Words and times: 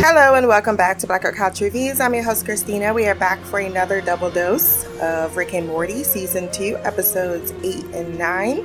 Hello 0.00 0.36
and 0.36 0.48
welcome 0.48 0.74
back 0.74 0.96
to 0.98 1.06
Black 1.06 1.20
Girl 1.20 1.32
Couch 1.32 1.60
Reviews. 1.60 2.00
I'm 2.00 2.14
your 2.14 2.24
host 2.24 2.46
Christina. 2.46 2.94
We 2.94 3.04
are 3.08 3.14
back 3.14 3.40
for 3.40 3.58
another 3.58 4.00
double 4.00 4.30
dose 4.30 4.86
of 4.98 5.36
Rick 5.36 5.52
and 5.52 5.66
Morty 5.66 6.02
Season 6.02 6.50
2, 6.50 6.78
Episodes 6.78 7.52
8 7.62 7.84
and 7.92 8.16
9. 8.16 8.64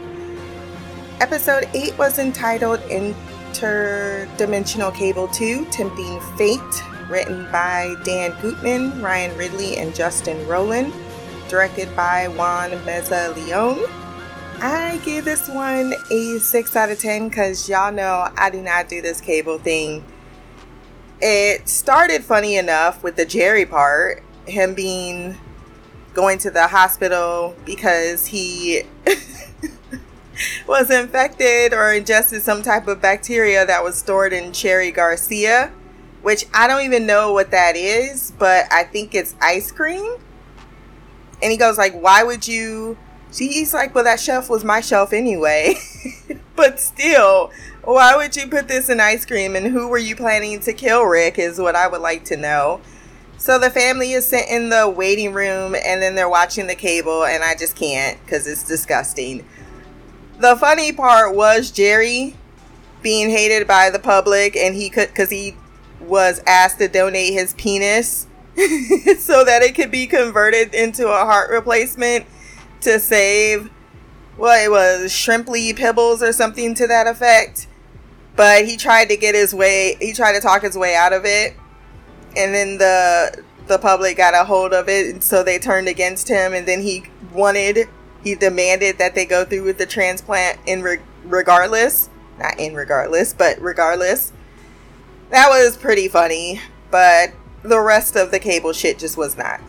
Episode 1.20 1.68
8 1.74 1.98
was 1.98 2.18
entitled 2.18 2.80
Interdimensional 2.84 4.96
Cable 4.96 5.28
2 5.28 5.66
Tempting 5.66 6.22
Fate, 6.38 6.84
written 7.10 7.46
by 7.52 7.94
Dan 8.06 8.32
Harmon, 8.32 9.02
Ryan 9.02 9.38
Ridley, 9.38 9.76
and 9.76 9.94
Justin 9.94 10.38
Roiland, 10.46 10.94
directed 11.50 11.94
by 11.94 12.30
Juan 12.30 12.72
Meza 12.86 13.36
Leon. 13.36 13.80
I 14.60 15.00
give 15.06 15.24
this 15.24 15.48
one 15.48 15.94
a 16.10 16.40
6 16.40 16.76
out 16.76 16.90
of 16.90 16.98
10 16.98 17.30
because 17.30 17.70
y'all 17.70 17.92
know 17.92 18.32
I 18.36 18.50
do 18.50 18.60
not 18.60 18.90
do 18.90 19.02
this 19.02 19.22
cable 19.22 19.60
thing. 19.60 20.04
It 21.22 21.70
started 21.70 22.24
funny 22.24 22.56
enough 22.58 23.04
with 23.04 23.18
the 23.18 23.26
Jerry 23.26 23.68
part, 23.68 24.24
him 24.48 24.74
being 24.74 25.38
going 26.16 26.40
to 26.40 26.50
the 26.50 26.68
hospital 26.68 27.56
because 27.66 28.26
he 28.26 28.82
was 30.68 30.90
infected 30.90 31.72
or 31.74 31.94
ingested 31.94 32.42
some 32.42 32.64
type 32.64 32.88
of 32.88 33.00
bacteria 33.00 33.64
that 33.64 33.84
was 33.84 33.96
stored 33.96 34.34
in 34.34 34.52
Cherry 34.54 34.90
Garcia, 34.90 35.72
which 36.24 36.46
I 36.52 36.68
don't 36.68 36.84
even 36.84 37.06
know 37.06 37.32
what 37.32 37.52
that 37.52 37.76
is, 37.76 38.34
but 38.40 38.66
I 38.72 38.86
think 38.86 39.14
it's 39.14 39.36
ice 39.40 39.72
cream. 39.72 40.16
And 41.44 41.52
he 41.52 41.58
goes 41.58 41.78
like, 41.78 41.94
"Why 41.94 42.24
would 42.24 42.48
you?" 42.48 42.98
He's 43.36 43.74
like, 43.74 43.94
"Well, 43.94 44.04
that 44.04 44.20
shelf 44.20 44.50
was 44.50 44.64
my 44.64 44.82
shelf 44.82 45.14
anyway." 45.14 45.76
but 46.56 46.80
still, 46.80 47.52
why 47.84 48.16
would 48.16 48.36
you 48.36 48.48
put 48.48 48.68
this 48.68 48.90
in 48.90 49.00
ice 49.00 49.26
cream? 49.26 49.56
And 49.56 49.68
who 49.68 49.88
were 49.88 49.98
you 49.98 50.16
planning 50.16 50.60
to 50.62 50.74
kill, 50.74 51.04
Rick? 51.04 51.38
Is 51.40 51.60
what 51.60 51.76
I 51.76 51.88
would 51.88 52.02
like 52.02 52.26
to 52.26 52.38
know. 52.38 52.82
So 53.38 53.60
the 53.60 53.70
family 53.70 54.14
is 54.14 54.26
sent 54.26 54.50
in 54.50 54.70
the 54.70 54.90
waiting 54.90 55.34
room, 55.34 55.76
and 55.76 56.02
then 56.02 56.16
they're 56.16 56.30
watching 56.30 56.68
the 56.68 56.76
cable, 56.76 57.24
and 57.24 57.44
I 57.44 57.54
just 57.54 57.76
can't 57.76 58.20
because 58.26 58.48
it's 58.48 58.64
disgusting 58.64 59.46
the 60.40 60.56
funny 60.56 60.92
part 60.92 61.36
was 61.36 61.72
Jerry 61.72 62.36
being 63.02 63.30
hated 63.30 63.68
by 63.68 63.90
the 63.90 64.00
public, 64.00 64.56
and 64.56 64.76
he 64.76 64.90
could 64.90 65.10
because 65.10 65.30
he 65.30 65.56
was 66.00 66.42
asked 66.46 66.80
to 66.80 66.88
donate 66.88 67.34
his 67.34 67.54
penis 67.56 68.28
so 69.20 69.44
that 69.44 69.62
it 69.62 69.76
could 69.76 69.92
be 69.92 70.08
converted 70.08 70.74
into 70.74 71.08
a 71.08 71.26
heart 71.26 71.50
replacement 71.50 72.26
to 72.82 73.00
save 73.00 73.70
well 74.38 74.64
it 74.64 74.70
was 74.70 75.12
shrimply 75.12 75.74
pibbles 75.74 76.22
or 76.22 76.32
something 76.32 76.74
to 76.74 76.88
that 76.88 77.08
effect 77.08 77.68
but 78.36 78.66
he 78.66 78.78
tried 78.78 79.10
to 79.10 79.18
get 79.18 79.34
his 79.34 79.54
way 79.54 79.98
he 80.00 80.14
tried 80.14 80.34
to 80.34 80.40
talk 80.40 80.62
his 80.62 80.78
way 80.78 80.96
out 80.96 81.14
of 81.14 81.26
it 81.26 81.56
and 82.36 82.54
then 82.54 82.78
the 82.78 83.44
the 83.68 83.78
public 83.78 84.16
got 84.16 84.34
a 84.34 84.46
hold 84.46 84.74
of 84.74 84.88
it 84.88 85.08
and 85.08 85.24
so 85.24 85.44
they 85.44 85.60
turned 85.60 85.88
against 85.88 86.28
him 86.28 86.54
and 86.54 86.68
then 86.68 86.82
he 86.82 87.04
wanted 87.34 87.88
he 88.24 88.36
demanded 88.36 88.98
that 88.98 89.16
they 89.16 89.26
go 89.26 89.46
through 89.46 89.64
with 89.64 89.78
the 89.78 89.86
transplant 89.86 90.60
in 90.66 90.82
re- 90.82 91.00
regardless, 91.24 92.10
not 92.38 92.60
in 92.60 92.76
regardless, 92.76 93.34
but 93.34 93.60
regardless. 93.62 94.34
That 95.30 95.50
was 95.50 95.78
pretty 95.78 96.08
funny, 96.08 96.62
but 96.92 97.32
the 97.64 97.80
rest 97.80 98.16
of 98.16 98.32
the 98.32 98.40
cable 98.40 98.74
shit 98.74 99.00
just 99.00 99.18
was 99.18 99.38
not. 99.38 99.62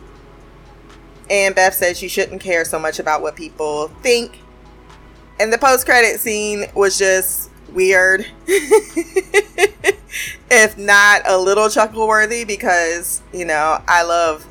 And 1.29 1.53
Beth 1.53 1.73
says 1.73 2.01
you 2.01 2.09
shouldn't 2.09 2.41
care 2.41 2.65
so 2.65 2.79
much 2.79 2.99
about 2.99 3.21
what 3.21 3.35
people 3.35 3.89
think. 4.01 4.39
And 5.39 5.53
the 5.53 5.57
post 5.57 5.85
credit 5.85 6.19
scene 6.19 6.65
was 6.73 6.97
just 6.97 7.49
weird. 7.71 8.25
if 10.51 10.77
not 10.77 11.21
a 11.25 11.37
little 11.37 11.69
chuckle 11.69 12.07
worthy, 12.07 12.43
because, 12.43 13.21
you 13.31 13.45
know, 13.45 13.81
I 13.87 14.03
love 14.03 14.43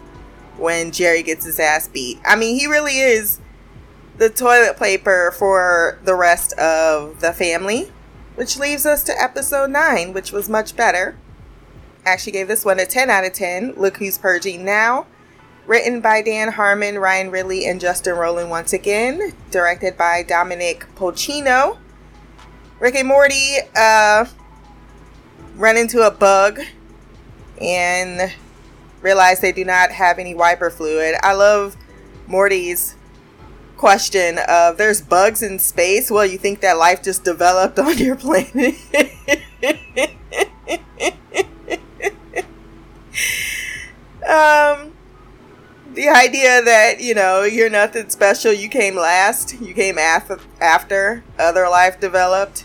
when 0.56 0.90
Jerry 0.92 1.22
gets 1.22 1.44
his 1.44 1.58
ass 1.58 1.88
beat. 1.88 2.20
I 2.24 2.36
mean, 2.36 2.58
he 2.58 2.66
really 2.66 2.98
is 2.98 3.40
the 4.18 4.28
toilet 4.28 4.76
paper 4.78 5.32
for 5.36 5.98
the 6.04 6.14
rest 6.14 6.52
of 6.54 7.20
the 7.20 7.32
family, 7.32 7.92
which 8.34 8.58
leaves 8.58 8.86
us 8.86 9.02
to 9.04 9.22
episode 9.22 9.70
9, 9.70 10.12
which 10.12 10.32
was 10.32 10.48
much 10.48 10.76
better. 10.76 11.16
Actually, 12.04 12.32
gave 12.32 12.48
this 12.48 12.64
one 12.64 12.80
a 12.80 12.86
10 12.86 13.10
out 13.10 13.24
of 13.24 13.32
10. 13.32 13.74
Look 13.76 13.98
Who's 13.98 14.18
Purging 14.18 14.64
Now. 14.64 15.06
Written 15.68 16.00
by 16.00 16.22
Dan 16.22 16.52
Harmon, 16.52 16.98
Ryan 16.98 17.30
Ridley, 17.30 17.66
and 17.66 17.78
Justin 17.78 18.14
Roiland 18.14 18.48
once 18.48 18.72
again. 18.72 19.34
Directed 19.50 19.98
by 19.98 20.22
Dominic 20.22 20.86
Polcino. 20.96 21.76
Rick 22.80 22.94
and 22.94 23.06
Morty 23.06 23.56
uh, 23.76 24.24
run 25.56 25.76
into 25.76 26.06
a 26.06 26.10
bug 26.10 26.60
and 27.60 28.32
realize 29.02 29.40
they 29.40 29.52
do 29.52 29.62
not 29.62 29.90
have 29.90 30.18
any 30.18 30.34
wiper 30.34 30.70
fluid. 30.70 31.16
I 31.22 31.34
love 31.34 31.76
Morty's 32.26 32.96
question 33.76 34.38
of 34.48 34.78
there's 34.78 35.02
bugs 35.02 35.42
in 35.42 35.58
space. 35.58 36.10
Well, 36.10 36.24
you 36.24 36.38
think 36.38 36.60
that 36.60 36.78
life 36.78 37.02
just 37.02 37.24
developed 37.24 37.78
on 37.84 37.98
your 37.98 38.16
planet? 38.16 38.54
um, 44.26 44.94
the 45.98 46.08
idea 46.08 46.62
that 46.62 47.00
you 47.00 47.12
know 47.12 47.42
you're 47.42 47.68
nothing 47.68 48.08
special. 48.08 48.52
You 48.52 48.68
came 48.68 48.94
last. 48.94 49.60
You 49.60 49.74
came 49.74 49.98
after 49.98 50.38
after 50.60 51.24
other 51.40 51.68
life 51.68 51.98
developed. 51.98 52.64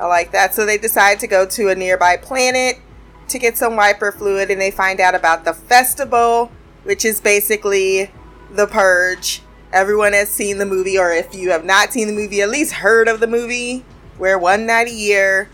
I 0.00 0.06
like 0.06 0.32
that. 0.32 0.54
So 0.54 0.66
they 0.66 0.76
decide 0.76 1.20
to 1.20 1.28
go 1.28 1.46
to 1.46 1.68
a 1.68 1.76
nearby 1.76 2.16
planet 2.16 2.80
to 3.28 3.38
get 3.38 3.56
some 3.56 3.76
wiper 3.76 4.10
fluid, 4.10 4.50
and 4.50 4.60
they 4.60 4.72
find 4.72 4.98
out 4.98 5.14
about 5.14 5.44
the 5.44 5.54
festival, 5.54 6.50
which 6.82 7.04
is 7.04 7.20
basically 7.20 8.10
the 8.50 8.66
purge 8.66 9.40
everyone 9.72 10.12
has 10.12 10.28
seen 10.28 10.58
the 10.58 10.66
movie, 10.66 10.98
or 10.98 11.12
if 11.12 11.32
you 11.32 11.50
have 11.50 11.64
not 11.64 11.92
seen 11.92 12.08
the 12.08 12.12
movie, 12.12 12.42
at 12.42 12.48
least 12.48 12.72
heard 12.72 13.06
of 13.06 13.20
the 13.20 13.26
movie, 13.28 13.84
where 14.18 14.38
one 14.38 14.66
night 14.66 14.88
a 14.88 14.92
year, 14.92 15.48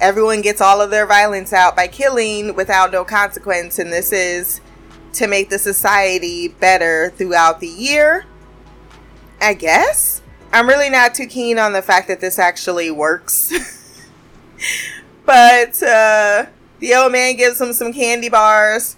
everyone 0.00 0.40
gets 0.40 0.60
all 0.60 0.80
of 0.80 0.90
their 0.90 1.06
violence 1.06 1.52
out 1.52 1.76
by 1.76 1.86
killing 1.86 2.56
without 2.56 2.90
no 2.90 3.04
consequence. 3.04 3.78
And 3.78 3.92
this 3.92 4.12
is 4.12 4.60
to 5.14 5.26
make 5.26 5.50
the 5.50 5.58
society 5.58 6.48
better 6.48 7.10
throughout 7.16 7.60
the 7.60 7.68
year. 7.68 8.26
I 9.40 9.54
guess. 9.54 10.22
I'm 10.52 10.68
really 10.68 10.90
not 10.90 11.14
too 11.14 11.26
keen 11.26 11.58
on 11.58 11.72
the 11.72 11.82
fact 11.82 12.08
that 12.08 12.20
this 12.20 12.38
actually 12.38 12.90
works. 12.90 13.52
but 15.24 15.82
uh, 15.82 16.46
the 16.80 16.94
old 16.94 17.12
man 17.12 17.36
gives 17.36 17.60
him 17.60 17.72
some 17.72 17.92
candy 17.92 18.28
bars 18.28 18.96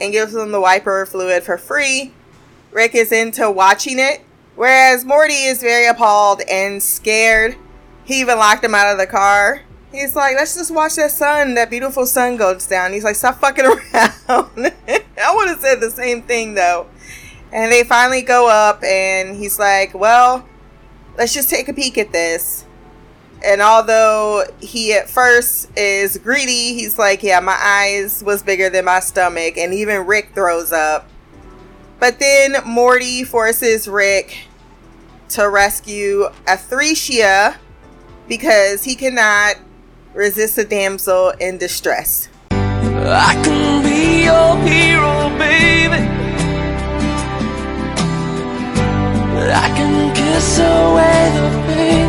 and 0.00 0.12
gives 0.12 0.34
him 0.34 0.52
the 0.52 0.60
wiper 0.60 1.04
fluid 1.06 1.42
for 1.42 1.58
free. 1.58 2.12
Rick 2.72 2.94
is 2.94 3.10
into 3.10 3.50
watching 3.50 3.98
it, 3.98 4.22
whereas 4.54 5.04
Morty 5.04 5.44
is 5.44 5.60
very 5.60 5.86
appalled 5.86 6.42
and 6.48 6.82
scared. 6.82 7.56
He 8.04 8.20
even 8.20 8.38
locked 8.38 8.64
him 8.64 8.74
out 8.74 8.92
of 8.92 8.98
the 8.98 9.06
car. 9.06 9.62
He's 9.96 10.14
like, 10.14 10.36
let's 10.36 10.54
just 10.54 10.70
watch 10.70 10.96
that 10.96 11.10
sun, 11.10 11.54
that 11.54 11.70
beautiful 11.70 12.04
sun 12.04 12.36
goes 12.36 12.66
down. 12.66 12.92
He's 12.92 13.02
like, 13.02 13.16
stop 13.16 13.40
fucking 13.40 13.64
around. 13.64 13.80
I 14.28 15.34
would 15.34 15.48
have 15.48 15.60
said 15.60 15.80
the 15.80 15.90
same 15.90 16.20
thing 16.22 16.52
though. 16.52 16.86
And 17.50 17.72
they 17.72 17.82
finally 17.82 18.22
go 18.22 18.50
up, 18.50 18.82
and 18.82 19.36
he's 19.36 19.58
like, 19.58 19.94
well, 19.94 20.46
let's 21.16 21.32
just 21.32 21.48
take 21.48 21.68
a 21.68 21.72
peek 21.72 21.96
at 21.96 22.12
this. 22.12 22.66
And 23.42 23.62
although 23.62 24.44
he 24.60 24.92
at 24.92 25.08
first 25.08 25.70
is 25.78 26.18
greedy, 26.18 26.74
he's 26.74 26.98
like, 26.98 27.22
yeah, 27.22 27.40
my 27.40 27.56
eyes 27.58 28.22
was 28.22 28.42
bigger 28.42 28.68
than 28.68 28.84
my 28.84 29.00
stomach. 29.00 29.56
And 29.56 29.72
even 29.72 30.06
Rick 30.06 30.32
throws 30.34 30.72
up. 30.72 31.08
But 32.00 32.18
then 32.18 32.56
Morty 32.66 33.24
forces 33.24 33.88
Rick 33.88 34.48
to 35.30 35.48
rescue 35.48 36.26
Athresia 36.46 37.58
because 38.28 38.84
he 38.84 38.94
cannot 38.94 39.56
resist 40.16 40.56
a 40.56 40.64
damsel 40.64 41.30
in 41.40 41.58
distress. 41.58 42.28
I 42.50 43.34
can 43.44 43.82
be 43.84 44.24
your 44.24 44.56
hero, 44.66 45.28
baby. 45.38 46.02
I 49.48 49.68
can 49.76 50.14
kiss 50.16 50.58
away 50.58 51.30
the 51.36 51.50
pain. 51.66 52.08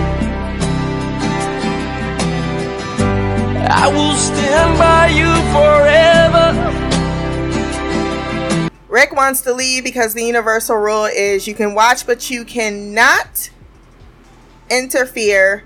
I 3.69 3.87
will 3.89 4.15
stand 4.15 4.79
by 4.79 5.07
you 5.09 5.35
forever. 5.51 6.45
Rick 8.87 9.13
wants 9.13 9.41
to 9.41 9.53
leave 9.53 9.83
because 9.83 10.13
the 10.13 10.23
universal 10.23 10.77
rule 10.77 11.05
is 11.05 11.45
you 11.45 11.53
can 11.53 11.75
watch, 11.75 12.07
but 12.07 12.29
you 12.29 12.45
cannot 12.45 13.49
interfere. 14.71 15.65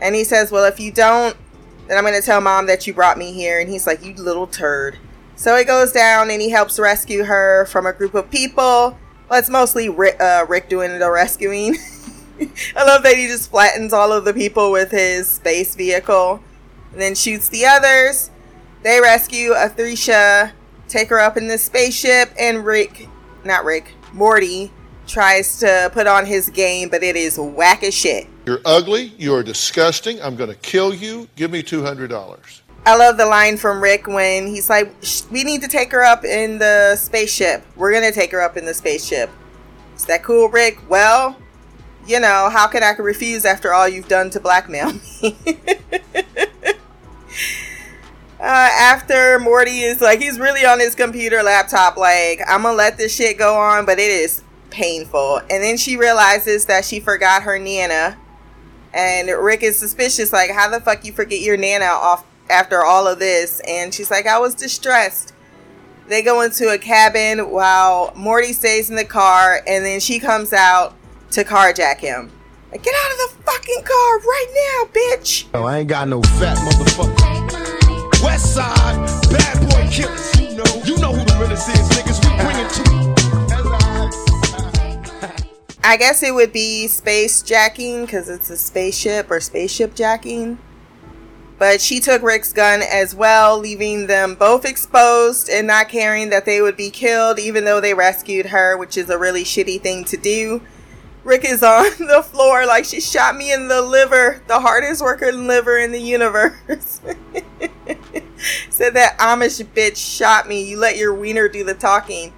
And 0.00 0.14
he 0.16 0.24
says, 0.24 0.50
Well, 0.50 0.64
if 0.64 0.80
you 0.80 0.90
don't, 0.90 1.36
then 1.88 1.98
I'm 1.98 2.04
going 2.04 2.18
to 2.18 2.24
tell 2.24 2.40
mom 2.40 2.66
that 2.66 2.86
you 2.86 2.94
brought 2.94 3.18
me 3.18 3.32
here. 3.32 3.60
And 3.60 3.68
he's 3.68 3.86
like, 3.86 4.04
You 4.04 4.14
little 4.14 4.46
turd. 4.46 4.98
So 5.36 5.56
he 5.56 5.64
goes 5.64 5.92
down 5.92 6.30
and 6.30 6.40
he 6.40 6.50
helps 6.50 6.78
rescue 6.78 7.24
her 7.24 7.66
from 7.66 7.86
a 7.86 7.92
group 7.92 8.14
of 8.14 8.30
people. 8.30 8.98
Well, 9.28 9.38
it's 9.38 9.50
mostly 9.50 9.88
Rick, 9.88 10.20
uh, 10.20 10.46
Rick 10.48 10.68
doing 10.68 10.98
the 10.98 11.10
rescuing. 11.10 11.76
I 12.76 12.84
love 12.84 13.02
that 13.02 13.16
he 13.16 13.26
just 13.26 13.50
flattens 13.50 13.92
all 13.92 14.12
of 14.12 14.24
the 14.24 14.32
people 14.32 14.70
with 14.72 14.90
his 14.90 15.28
space 15.28 15.74
vehicle 15.74 16.42
and 16.92 17.00
then 17.00 17.14
shoots 17.14 17.48
the 17.48 17.66
others. 17.66 18.30
They 18.82 19.00
rescue 19.00 19.52
Athresha, 19.52 20.52
take 20.88 21.08
her 21.08 21.18
up 21.18 21.36
in 21.36 21.48
the 21.48 21.58
spaceship, 21.58 22.32
and 22.38 22.64
Rick, 22.64 23.08
not 23.44 23.64
Rick, 23.64 23.92
Morty, 24.12 24.72
tries 25.06 25.58
to 25.58 25.90
put 25.92 26.06
on 26.06 26.26
his 26.26 26.48
game, 26.50 26.88
but 26.88 27.02
it 27.02 27.16
is 27.16 27.38
whack 27.38 27.82
as 27.82 27.94
shit. 27.94 28.26
You're 28.46 28.60
ugly. 28.64 29.12
You 29.18 29.34
are 29.34 29.42
disgusting. 29.42 30.22
I'm 30.22 30.36
going 30.36 30.50
to 30.50 30.56
kill 30.56 30.94
you. 30.94 31.28
Give 31.34 31.50
me 31.50 31.64
$200. 31.64 32.60
I 32.86 32.96
love 32.96 33.16
the 33.16 33.26
line 33.26 33.56
from 33.56 33.82
Rick 33.82 34.06
when 34.06 34.46
he's 34.46 34.70
like, 34.70 34.94
We 35.32 35.42
need 35.42 35.62
to 35.62 35.68
take 35.68 35.90
her 35.90 36.04
up 36.04 36.24
in 36.24 36.58
the 36.58 36.94
spaceship. 36.94 37.66
We're 37.74 37.90
going 37.90 38.04
to 38.04 38.12
take 38.12 38.30
her 38.30 38.40
up 38.40 38.56
in 38.56 38.64
the 38.64 38.72
spaceship. 38.72 39.30
Is 39.96 40.04
that 40.04 40.22
cool, 40.22 40.48
Rick? 40.48 40.78
Well, 40.88 41.36
you 42.06 42.20
know, 42.20 42.48
how 42.48 42.68
can 42.68 42.84
I 42.84 42.92
refuse 42.92 43.44
after 43.44 43.74
all 43.74 43.88
you've 43.88 44.06
done 44.06 44.30
to 44.30 44.38
blackmail 44.38 44.92
me? 44.92 45.36
uh, 48.38 48.42
after 48.42 49.40
Morty 49.40 49.80
is 49.80 50.00
like, 50.00 50.20
he's 50.20 50.38
really 50.38 50.64
on 50.64 50.78
his 50.78 50.94
computer 50.94 51.42
laptop, 51.42 51.96
like, 51.96 52.40
I'm 52.46 52.62
gonna 52.62 52.76
let 52.76 52.96
this 52.96 53.16
shit 53.16 53.38
go 53.38 53.56
on, 53.56 53.86
but 53.86 53.98
it 53.98 54.10
is 54.10 54.44
painful. 54.70 55.38
And 55.50 55.64
then 55.64 55.76
she 55.76 55.96
realizes 55.96 56.66
that 56.66 56.84
she 56.84 57.00
forgot 57.00 57.42
her 57.42 57.58
Nana. 57.58 58.16
And 58.94 59.28
Rick 59.28 59.62
is 59.62 59.78
suspicious, 59.78 60.32
like, 60.32 60.50
how 60.50 60.70
the 60.70 60.80
fuck 60.80 61.04
you 61.04 61.12
forget 61.12 61.40
your 61.40 61.56
Nana 61.56 61.84
off 61.84 62.24
after 62.48 62.84
all 62.84 63.06
of 63.06 63.18
this? 63.18 63.60
And 63.68 63.92
she's 63.92 64.10
like, 64.10 64.26
I 64.26 64.38
was 64.38 64.54
distressed. 64.54 65.34
They 66.08 66.22
go 66.22 66.40
into 66.42 66.68
a 66.68 66.78
cabin 66.78 67.50
while 67.50 68.12
Morty 68.14 68.52
stays 68.52 68.90
in 68.90 68.96
the 68.96 69.04
car, 69.04 69.60
and 69.66 69.84
then 69.84 70.00
she 70.00 70.18
comes 70.18 70.52
out 70.52 70.94
to 71.32 71.42
carjack 71.44 71.98
him. 71.98 72.30
Like, 72.70 72.82
get 72.82 72.94
out 72.94 73.12
of 73.12 73.18
the 73.18 73.42
fucking 73.42 73.82
car 73.82 74.18
right 74.18 74.46
now, 74.54 74.88
bitch! 74.92 75.46
Oh, 75.54 75.64
I 75.64 75.78
ain't 75.78 75.88
got 75.88 76.08
no 76.08 76.22
fat 76.22 76.56
motherfucker. 76.58 78.22
West 78.22 78.54
side, 78.54 78.95
I 85.86 85.96
guess 85.96 86.24
it 86.24 86.34
would 86.34 86.52
be 86.52 86.88
space 86.88 87.42
jacking 87.42 88.06
because 88.06 88.28
it's 88.28 88.50
a 88.50 88.56
spaceship 88.56 89.30
or 89.30 89.38
spaceship 89.38 89.94
jacking. 89.94 90.58
But 91.60 91.80
she 91.80 92.00
took 92.00 92.22
Rick's 92.22 92.52
gun 92.52 92.82
as 92.82 93.14
well, 93.14 93.56
leaving 93.56 94.08
them 94.08 94.34
both 94.34 94.64
exposed 94.64 95.48
and 95.48 95.68
not 95.68 95.88
caring 95.88 96.30
that 96.30 96.44
they 96.44 96.60
would 96.60 96.76
be 96.76 96.90
killed, 96.90 97.38
even 97.38 97.64
though 97.64 97.80
they 97.80 97.94
rescued 97.94 98.46
her, 98.46 98.76
which 98.76 98.96
is 98.96 99.08
a 99.08 99.16
really 99.16 99.44
shitty 99.44 99.80
thing 99.80 100.02
to 100.06 100.16
do. 100.16 100.60
Rick 101.22 101.44
is 101.44 101.62
on 101.62 101.84
the 102.00 102.20
floor 102.20 102.66
like 102.66 102.84
she 102.84 103.00
shot 103.00 103.36
me 103.36 103.52
in 103.52 103.68
the 103.68 103.80
liver, 103.80 104.42
the 104.48 104.58
hardest 104.58 105.00
working 105.00 105.46
liver 105.46 105.78
in 105.78 105.92
the 105.92 106.00
universe. 106.00 107.00
Said 108.70 108.94
that 108.94 109.16
Amish 109.18 109.64
bitch 109.64 109.98
shot 109.98 110.48
me. 110.48 110.68
You 110.68 110.80
let 110.80 110.96
your 110.96 111.14
wiener 111.14 111.46
do 111.46 111.62
the 111.62 111.74
talking. 111.74 112.32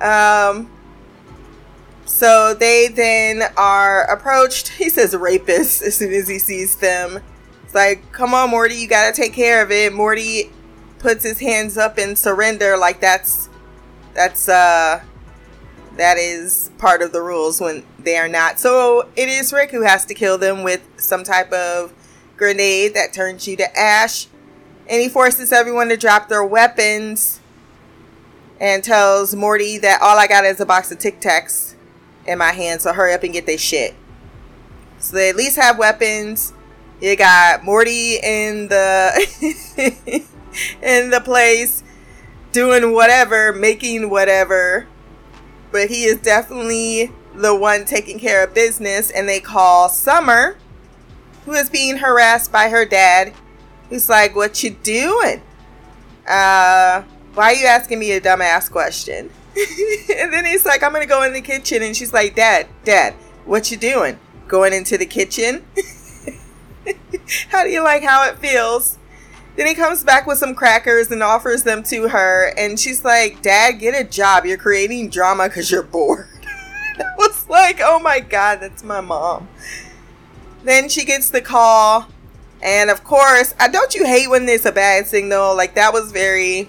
Um. 0.00 0.70
So 2.10 2.54
they 2.54 2.88
then 2.88 3.44
are 3.56 4.02
approached. 4.02 4.68
He 4.68 4.90
says 4.90 5.14
rapists 5.14 5.80
as 5.80 5.96
soon 5.96 6.12
as 6.12 6.28
he 6.28 6.38
sees 6.40 6.76
them. 6.76 7.22
It's 7.62 7.74
like, 7.74 8.12
come 8.12 8.34
on, 8.34 8.50
Morty, 8.50 8.74
you 8.74 8.88
gotta 8.88 9.14
take 9.14 9.32
care 9.32 9.62
of 9.62 9.70
it. 9.70 9.94
Morty 9.94 10.50
puts 10.98 11.22
his 11.22 11.38
hands 11.38 11.78
up 11.78 11.96
and 11.98 12.18
surrender 12.18 12.76
like 12.76 13.00
that's 13.00 13.48
that's 14.12 14.48
uh 14.48 15.02
that 15.96 16.18
is 16.18 16.70
part 16.78 17.00
of 17.00 17.12
the 17.12 17.22
rules 17.22 17.60
when 17.60 17.84
they 17.98 18.18
are 18.18 18.28
not. 18.28 18.58
So 18.58 19.08
it 19.14 19.28
is 19.28 19.52
Rick 19.52 19.70
who 19.70 19.82
has 19.82 20.04
to 20.06 20.12
kill 20.12 20.36
them 20.36 20.62
with 20.64 20.82
some 20.96 21.22
type 21.22 21.52
of 21.52 21.94
grenade 22.36 22.92
that 22.94 23.12
turns 23.12 23.46
you 23.46 23.56
to 23.56 23.78
ash. 23.78 24.26
And 24.88 25.00
he 25.00 25.08
forces 25.08 25.52
everyone 25.52 25.88
to 25.88 25.96
drop 25.96 26.28
their 26.28 26.44
weapons 26.44 27.40
and 28.60 28.82
tells 28.82 29.34
Morty 29.34 29.78
that 29.78 30.02
all 30.02 30.18
I 30.18 30.26
got 30.26 30.44
is 30.44 30.60
a 30.60 30.66
box 30.66 30.90
of 30.90 30.98
Tic 30.98 31.20
Tacs 31.20 31.76
in 32.30 32.38
my 32.38 32.52
hand, 32.52 32.82
so 32.82 32.92
hurry 32.92 33.12
up 33.12 33.22
and 33.22 33.32
get 33.32 33.46
this 33.46 33.60
shit. 33.60 33.94
So 34.98 35.16
they 35.16 35.30
at 35.30 35.36
least 35.36 35.56
have 35.56 35.78
weapons. 35.78 36.52
You 37.00 37.16
got 37.16 37.64
Morty 37.64 38.18
in 38.22 38.68
the 38.68 40.24
in 40.82 41.10
the 41.10 41.20
place 41.20 41.82
doing 42.52 42.92
whatever, 42.92 43.52
making 43.52 44.10
whatever 44.10 44.86
but 45.72 45.88
he 45.88 46.04
is 46.04 46.18
definitely 46.18 47.12
the 47.34 47.54
one 47.54 47.84
taking 47.84 48.18
care 48.18 48.44
of 48.44 48.54
business. 48.54 49.10
And 49.10 49.28
they 49.28 49.40
call 49.40 49.88
Summer, 49.88 50.56
who 51.44 51.52
is 51.52 51.70
being 51.70 51.98
harassed 51.98 52.52
by 52.52 52.68
her 52.68 52.84
dad, 52.84 53.32
who's 53.88 54.08
like, 54.08 54.34
"What 54.34 54.62
you 54.62 54.70
doing? 54.70 55.42
Uh, 56.26 57.02
why 57.34 57.52
are 57.52 57.54
you 57.54 57.66
asking 57.66 57.98
me 57.98 58.12
a 58.12 58.20
dumbass 58.20 58.70
question?" 58.70 59.30
and 60.16 60.32
then 60.32 60.44
he's 60.44 60.64
like, 60.64 60.82
"I'm 60.82 60.92
gonna 60.92 61.06
go 61.06 61.22
in 61.22 61.32
the 61.32 61.40
kitchen," 61.40 61.82
and 61.82 61.96
she's 61.96 62.12
like, 62.12 62.34
"Dad, 62.34 62.68
Dad, 62.84 63.14
what 63.44 63.70
you 63.70 63.76
doing? 63.76 64.18
Going 64.48 64.72
into 64.72 64.96
the 64.96 65.06
kitchen?" 65.06 65.64
how 67.48 67.64
do 67.64 67.70
you 67.70 67.82
like 67.82 68.02
how 68.02 68.28
it 68.28 68.38
feels? 68.38 68.98
Then 69.56 69.66
he 69.66 69.74
comes 69.74 70.04
back 70.04 70.26
with 70.26 70.38
some 70.38 70.54
crackers 70.54 71.10
and 71.10 71.22
offers 71.22 71.64
them 71.64 71.82
to 71.84 72.08
her. 72.08 72.54
And 72.56 72.78
she's 72.78 73.04
like, 73.04 73.42
Dad, 73.42 73.72
get 73.72 73.94
a 73.94 74.08
job. 74.08 74.46
You're 74.46 74.56
creating 74.56 75.10
drama 75.10 75.48
because 75.48 75.70
you're 75.70 75.82
bored. 75.82 76.28
I 76.98 77.04
was 77.18 77.48
like, 77.48 77.80
oh 77.82 77.98
my 77.98 78.20
God, 78.20 78.60
that's 78.60 78.82
my 78.84 79.00
mom. 79.00 79.48
Then 80.62 80.88
she 80.88 81.04
gets 81.04 81.30
the 81.30 81.40
call. 81.40 82.06
And 82.62 82.90
of 82.90 83.04
course, 83.04 83.54
I 83.58 83.68
don't 83.68 83.94
you 83.94 84.04
hate 84.06 84.28
when 84.28 84.46
there's 84.46 84.66
a 84.66 84.72
bad 84.72 85.06
signal? 85.06 85.56
Like 85.56 85.74
that 85.74 85.92
was 85.92 86.12
very, 86.12 86.68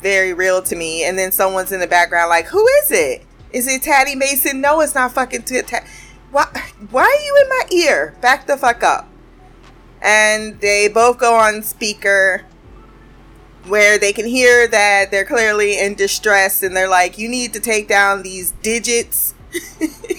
very 0.00 0.32
real 0.32 0.62
to 0.62 0.76
me. 0.76 1.04
And 1.04 1.18
then 1.18 1.32
someone's 1.32 1.72
in 1.72 1.80
the 1.80 1.86
background, 1.86 2.28
like, 2.28 2.46
who 2.46 2.66
is 2.82 2.90
it? 2.90 3.26
Is 3.52 3.66
it 3.66 3.82
Taddy 3.82 4.14
Mason? 4.14 4.60
No, 4.60 4.80
it's 4.80 4.94
not 4.94 5.12
fucking 5.12 5.42
Taddy. 5.42 5.86
Why, 6.30 6.46
why 6.90 7.02
are 7.02 7.24
you 7.24 7.42
in 7.42 7.48
my 7.48 7.64
ear? 7.88 8.16
Back 8.20 8.46
the 8.46 8.56
fuck 8.56 8.82
up 8.82 9.10
and 10.02 10.60
they 10.60 10.88
both 10.88 11.18
go 11.18 11.34
on 11.34 11.62
speaker 11.62 12.42
where 13.66 13.98
they 13.98 14.12
can 14.12 14.26
hear 14.26 14.66
that 14.68 15.10
they're 15.10 15.24
clearly 15.24 15.78
in 15.78 15.94
distress 15.94 16.62
and 16.62 16.76
they're 16.76 16.88
like, 16.88 17.18
You 17.18 17.28
need 17.28 17.52
to 17.52 17.60
take 17.60 17.88
down 17.88 18.22
these 18.22 18.52
digits. 18.62 19.34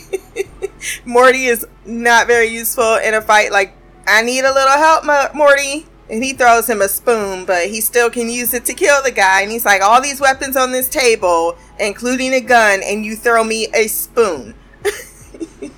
Morty 1.05 1.45
is 1.45 1.65
not 1.85 2.27
very 2.27 2.47
useful 2.47 2.95
in 2.95 3.13
a 3.13 3.21
fight. 3.21 3.51
Like, 3.51 3.75
I 4.07 4.21
need 4.21 4.41
a 4.41 4.53
little 4.53 4.77
help, 4.77 5.33
Morty. 5.33 5.87
And 6.11 6.21
he 6.21 6.33
throws 6.33 6.69
him 6.69 6.81
a 6.81 6.89
spoon, 6.89 7.45
but 7.45 7.67
he 7.67 7.79
still 7.79 8.09
can 8.09 8.27
use 8.29 8.53
it 8.53 8.65
to 8.65 8.73
kill 8.73 9.01
the 9.01 9.11
guy. 9.11 9.41
And 9.41 9.51
he's 9.51 9.63
like, 9.65 9.81
All 9.81 10.01
these 10.01 10.19
weapons 10.19 10.57
on 10.57 10.73
this 10.73 10.89
table, 10.89 11.55
including 11.79 12.33
a 12.33 12.41
gun, 12.41 12.81
and 12.83 13.05
you 13.05 13.15
throw 13.15 13.45
me 13.45 13.69
a 13.73 13.87
spoon. 13.87 14.53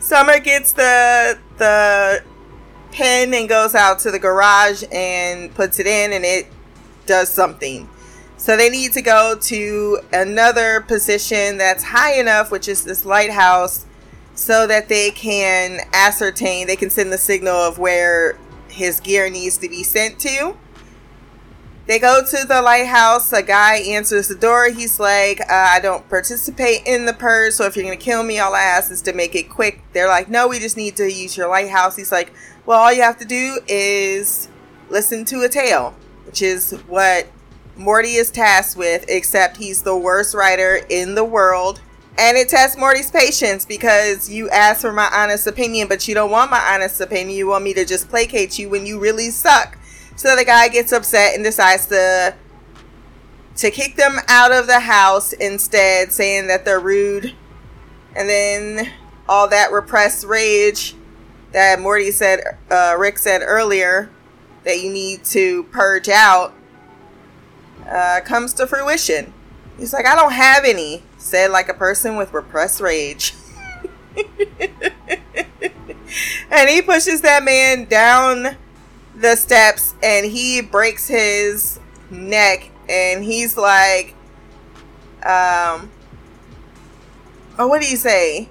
Summer 0.00 0.38
gets 0.38 0.72
the 0.72 1.38
the 1.58 2.22
pen 2.92 3.34
and 3.34 3.48
goes 3.48 3.74
out 3.74 3.98
to 4.00 4.12
the 4.12 4.18
garage 4.18 4.84
and 4.92 5.52
puts 5.54 5.80
it 5.80 5.86
in 5.86 6.12
and 6.12 6.24
it 6.24 6.46
does 7.06 7.28
something. 7.28 7.88
So 8.36 8.56
they 8.56 8.70
need 8.70 8.92
to 8.92 9.02
go 9.02 9.36
to 9.40 10.00
another 10.12 10.82
position 10.82 11.58
that's 11.58 11.84
high 11.84 12.14
enough, 12.14 12.50
which 12.50 12.68
is 12.68 12.84
this 12.84 13.04
lighthouse, 13.04 13.86
so 14.34 14.66
that 14.66 14.88
they 14.88 15.10
can 15.10 15.80
ascertain, 15.92 16.66
they 16.66 16.76
can 16.76 16.90
send 16.90 17.12
the 17.12 17.18
signal 17.18 17.54
of 17.54 17.78
where 17.78 18.36
his 18.72 19.00
gear 19.00 19.30
needs 19.30 19.58
to 19.58 19.68
be 19.68 19.82
sent 19.82 20.18
to. 20.20 20.56
They 21.86 21.98
go 21.98 22.24
to 22.24 22.46
the 22.46 22.62
lighthouse. 22.62 23.32
A 23.32 23.42
guy 23.42 23.76
answers 23.76 24.28
the 24.28 24.36
door. 24.36 24.70
He's 24.70 25.00
like, 25.00 25.40
uh, 25.40 25.46
I 25.50 25.80
don't 25.80 26.08
participate 26.08 26.86
in 26.86 27.06
the 27.06 27.12
purge, 27.12 27.54
so 27.54 27.66
if 27.66 27.76
you're 27.76 27.84
going 27.84 27.98
to 27.98 28.04
kill 28.04 28.22
me, 28.22 28.38
all 28.38 28.54
I 28.54 28.62
ask 28.62 28.90
is 28.92 29.02
to 29.02 29.12
make 29.12 29.34
it 29.34 29.50
quick. 29.50 29.82
They're 29.92 30.08
like, 30.08 30.28
No, 30.28 30.46
we 30.48 30.58
just 30.60 30.76
need 30.76 30.96
to 30.96 31.12
use 31.12 31.36
your 31.36 31.48
lighthouse. 31.48 31.96
He's 31.96 32.12
like, 32.12 32.32
well, 32.64 32.78
all 32.78 32.92
you 32.92 33.02
have 33.02 33.18
to 33.18 33.24
do 33.24 33.58
is 33.66 34.48
listen 34.88 35.24
to 35.26 35.42
a 35.42 35.48
tale, 35.48 35.96
which 36.26 36.42
is 36.42 36.72
what 36.86 37.26
Morty 37.76 38.14
is 38.14 38.30
tasked 38.30 38.76
with, 38.76 39.04
except 39.08 39.56
he's 39.56 39.82
the 39.82 39.96
worst 39.96 40.34
writer 40.34 40.80
in 40.88 41.14
the 41.14 41.24
world. 41.24 41.80
And 42.18 42.36
it 42.36 42.48
tests 42.48 42.76
Morty's 42.76 43.10
patience 43.10 43.64
because 43.64 44.28
you 44.28 44.50
ask 44.50 44.82
for 44.82 44.92
my 44.92 45.08
honest 45.12 45.46
opinion, 45.46 45.88
but 45.88 46.06
you 46.06 46.14
don't 46.14 46.30
want 46.30 46.50
my 46.50 46.60
honest 46.60 47.00
opinion. 47.00 47.36
You 47.36 47.46
want 47.46 47.64
me 47.64 47.72
to 47.74 47.84
just 47.84 48.08
placate 48.08 48.58
you 48.58 48.68
when 48.68 48.84
you 48.84 49.00
really 49.00 49.30
suck. 49.30 49.78
So 50.16 50.36
the 50.36 50.44
guy 50.44 50.68
gets 50.68 50.92
upset 50.92 51.34
and 51.34 51.42
decides 51.42 51.86
to 51.86 52.34
to 53.56 53.70
kick 53.70 53.96
them 53.96 54.18
out 54.28 54.52
of 54.52 54.66
the 54.66 54.80
house 54.80 55.32
instead, 55.32 56.12
saying 56.12 56.46
that 56.48 56.64
they're 56.64 56.80
rude. 56.80 57.34
And 58.14 58.28
then 58.28 58.92
all 59.28 59.48
that 59.48 59.72
repressed 59.72 60.24
rage 60.24 60.94
that 61.52 61.80
Morty 61.80 62.10
said, 62.10 62.40
uh, 62.70 62.96
Rick 62.98 63.18
said 63.18 63.42
earlier 63.44 64.10
that 64.64 64.80
you 64.80 64.92
need 64.92 65.24
to 65.26 65.64
purge 65.64 66.08
out 66.08 66.54
uh, 67.88 68.20
comes 68.24 68.52
to 68.54 68.66
fruition. 68.66 69.32
He's 69.78 69.92
like, 69.92 70.06
I 70.06 70.14
don't 70.14 70.32
have 70.32 70.64
any, 70.64 71.02
said 71.22 71.50
like 71.50 71.68
a 71.68 71.74
person 71.74 72.16
with 72.16 72.32
repressed 72.32 72.80
rage. 72.80 73.34
and 76.50 76.68
he 76.68 76.82
pushes 76.82 77.22
that 77.22 77.42
man 77.42 77.84
down 77.86 78.56
the 79.14 79.36
steps 79.36 79.94
and 80.02 80.26
he 80.26 80.60
breaks 80.60 81.08
his 81.08 81.78
neck 82.10 82.70
and 82.88 83.24
he's 83.24 83.56
like 83.56 84.14
um 85.22 85.90
oh 87.58 87.66
what 87.66 87.80
do 87.80 87.88
you 87.88 87.96
say 87.96 88.48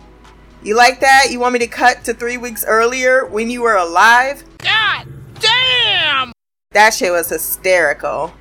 you 0.64 0.76
like 0.76 1.00
that 1.02 1.28
you 1.30 1.40
want 1.40 1.54
me 1.54 1.60
to 1.60 1.68
cut 1.68 2.04
to 2.04 2.14
three 2.14 2.38
weeks 2.38 2.66
earlier 2.66 3.26
when 3.26 3.50
you 3.50 3.62
were 3.62 3.76
alive 3.76 4.44
God 4.60 5.08
damn! 5.40 6.32
that 6.72 6.94
shit 6.94 7.12
was 7.12 7.30
hysterical 7.30 8.34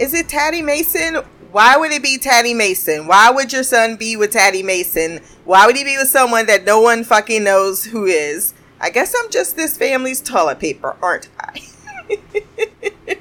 is 0.00 0.14
it 0.14 0.30
Taddy 0.30 0.62
Mason? 0.62 1.18
Why 1.52 1.76
would 1.76 1.90
it 1.90 2.02
be 2.02 2.16
Taddy 2.18 2.54
Mason? 2.54 3.06
Why 3.06 3.30
would 3.30 3.52
your 3.52 3.62
son 3.62 3.96
be 3.96 4.16
with 4.16 4.32
Taddy 4.32 4.62
Mason? 4.62 5.20
Why 5.44 5.66
would 5.66 5.76
he 5.76 5.84
be 5.84 5.96
with 5.96 6.08
someone 6.08 6.46
that 6.46 6.64
no 6.64 6.80
one 6.80 7.02
fucking 7.02 7.42
knows 7.42 7.84
who 7.84 8.04
is? 8.04 8.54
I 8.80 8.90
guess 8.90 9.14
I'm 9.18 9.30
just 9.30 9.56
this 9.56 9.76
family's 9.76 10.20
toilet 10.20 10.60
paper, 10.60 10.96
aren't 11.02 11.28
I? 11.38 11.62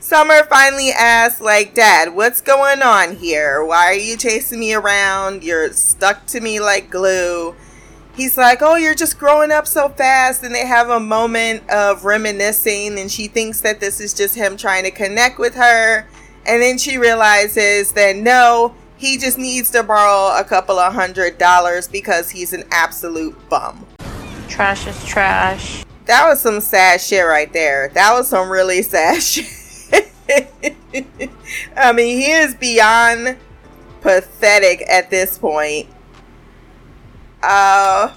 Summer 0.00 0.44
finally 0.44 0.90
asks, 0.90 1.40
like, 1.40 1.74
Dad, 1.74 2.14
what's 2.14 2.40
going 2.40 2.82
on 2.82 3.16
here? 3.16 3.64
Why 3.64 3.86
are 3.86 3.94
you 3.94 4.16
chasing 4.16 4.60
me 4.60 4.72
around? 4.74 5.42
You're 5.42 5.72
stuck 5.72 6.26
to 6.26 6.40
me 6.40 6.60
like 6.60 6.90
glue 6.90 7.56
he's 8.16 8.36
like, 8.36 8.62
Oh, 8.62 8.76
you're 8.76 8.94
just 8.94 9.18
growing 9.18 9.50
up 9.50 9.66
so 9.66 9.88
fast. 9.88 10.42
And 10.42 10.54
they 10.54 10.66
have 10.66 10.88
a 10.88 11.00
moment 11.00 11.68
of 11.70 12.04
reminiscing, 12.04 12.98
and 12.98 13.10
she 13.10 13.28
thinks 13.28 13.60
that 13.60 13.80
this 13.80 14.00
is 14.00 14.14
just 14.14 14.34
him 14.34 14.56
trying 14.56 14.84
to 14.84 14.90
connect 14.90 15.38
with 15.38 15.54
her. 15.54 16.08
And 16.46 16.60
then 16.60 16.78
she 16.78 16.98
realizes 16.98 17.92
that 17.92 18.16
no, 18.16 18.74
he 18.96 19.18
just 19.18 19.38
needs 19.38 19.70
to 19.70 19.82
borrow 19.82 20.38
a 20.38 20.44
couple 20.44 20.78
of 20.78 20.92
hundred 20.92 21.38
dollars 21.38 21.88
because 21.88 22.30
he's 22.30 22.52
an 22.52 22.64
absolute 22.70 23.36
bum. 23.48 23.86
Trash 24.48 24.86
is 24.86 25.04
trash. 25.04 25.84
That 26.06 26.28
was 26.28 26.40
some 26.40 26.60
sad 26.60 27.00
shit 27.00 27.24
right 27.24 27.52
there. 27.52 27.88
That 27.94 28.12
was 28.12 28.28
some 28.28 28.50
really 28.50 28.82
sad 28.82 29.22
shit. 29.22 29.46
I 31.76 31.92
mean, 31.92 32.18
he 32.18 32.30
is 32.30 32.54
beyond 32.54 33.36
pathetic 34.00 34.82
at 34.88 35.10
this 35.10 35.38
point. 35.38 35.88
Uh, 37.42 38.12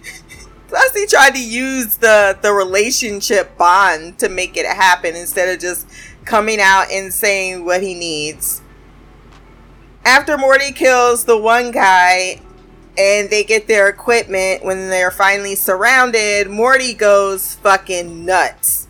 plus, 0.68 0.94
he 0.94 1.06
tried 1.06 1.34
to 1.34 1.44
use 1.44 1.96
the 1.96 2.38
the 2.42 2.52
relationship 2.52 3.56
bond 3.56 4.18
to 4.18 4.28
make 4.28 4.56
it 4.56 4.66
happen 4.66 5.16
instead 5.16 5.48
of 5.48 5.60
just 5.60 5.86
coming 6.24 6.60
out 6.60 6.90
and 6.90 7.12
saying 7.12 7.64
what 7.64 7.82
he 7.82 7.94
needs. 7.94 8.62
After 10.04 10.36
Morty 10.36 10.72
kills 10.72 11.24
the 11.24 11.38
one 11.38 11.70
guy 11.70 12.40
and 12.98 13.30
they 13.30 13.44
get 13.44 13.68
their 13.68 13.88
equipment 13.88 14.64
when 14.64 14.90
they're 14.90 15.10
finally 15.10 15.54
surrounded, 15.54 16.50
Morty 16.50 16.92
goes 16.92 17.54
fucking 17.56 18.24
nuts. 18.24 18.88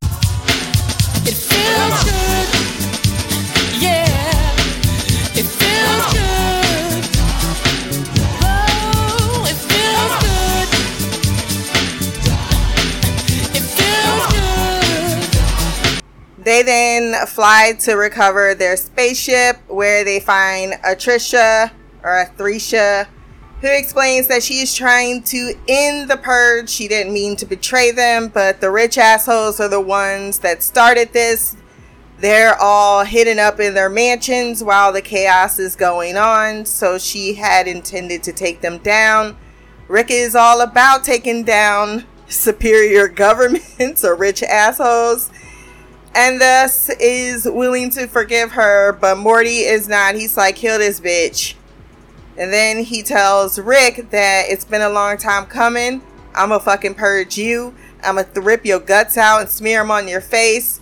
They 16.44 16.62
then 16.62 17.26
fly 17.26 17.74
to 17.80 17.94
recover 17.94 18.54
their 18.54 18.76
spaceship 18.76 19.58
where 19.68 20.04
they 20.04 20.18
find 20.18 20.72
Atricia 20.84 21.70
or 22.02 22.24
Athresha 22.24 23.06
who 23.62 23.68
explains 23.68 24.26
that 24.26 24.42
she 24.42 24.54
is 24.54 24.74
trying 24.74 25.22
to 25.22 25.54
end 25.68 26.10
the 26.10 26.16
purge. 26.16 26.68
She 26.68 26.88
didn't 26.88 27.12
mean 27.12 27.36
to 27.36 27.46
betray 27.46 27.92
them, 27.92 28.26
but 28.26 28.60
the 28.60 28.72
rich 28.72 28.98
assholes 28.98 29.60
are 29.60 29.68
the 29.68 29.80
ones 29.80 30.40
that 30.40 30.64
started 30.64 31.12
this. 31.12 31.56
They're 32.18 32.60
all 32.60 33.04
hidden 33.04 33.38
up 33.38 33.60
in 33.60 33.74
their 33.74 33.88
mansions 33.88 34.64
while 34.64 34.92
the 34.92 35.00
chaos 35.00 35.60
is 35.60 35.76
going 35.76 36.16
on, 36.16 36.66
so 36.66 36.98
she 36.98 37.34
had 37.34 37.68
intended 37.68 38.24
to 38.24 38.32
take 38.32 38.62
them 38.62 38.78
down. 38.78 39.36
Rick 39.86 40.10
is 40.10 40.34
all 40.34 40.60
about 40.60 41.04
taking 41.04 41.44
down 41.44 42.04
superior 42.28 43.06
governments 43.06 44.04
or 44.04 44.16
rich 44.16 44.42
assholes 44.42 45.30
and 46.14 46.40
thus 46.40 46.88
is 47.00 47.44
willing 47.44 47.90
to 47.90 48.06
forgive 48.06 48.52
her, 48.52 48.92
but 48.92 49.18
Morty 49.18 49.60
is 49.60 49.88
not. 49.88 50.14
He's 50.14 50.36
like, 50.36 50.56
kill 50.56 50.78
this 50.78 51.00
bitch. 51.00 51.54
And 52.36 52.52
then 52.52 52.84
he 52.84 53.02
tells 53.02 53.58
Rick 53.58 54.10
that 54.10 54.44
it's 54.48 54.64
been 54.64 54.82
a 54.82 54.88
long 54.88 55.18
time 55.18 55.46
coming. 55.46 56.02
I'm 56.34 56.48
gonna 56.48 56.60
fucking 56.60 56.94
purge 56.94 57.36
you. 57.36 57.74
I'm 58.02 58.16
gonna 58.16 58.28
rip 58.40 58.64
your 58.64 58.80
guts 58.80 59.16
out 59.16 59.40
and 59.40 59.48
smear 59.48 59.80
them 59.80 59.90
on 59.90 60.08
your 60.08 60.20
face. 60.20 60.80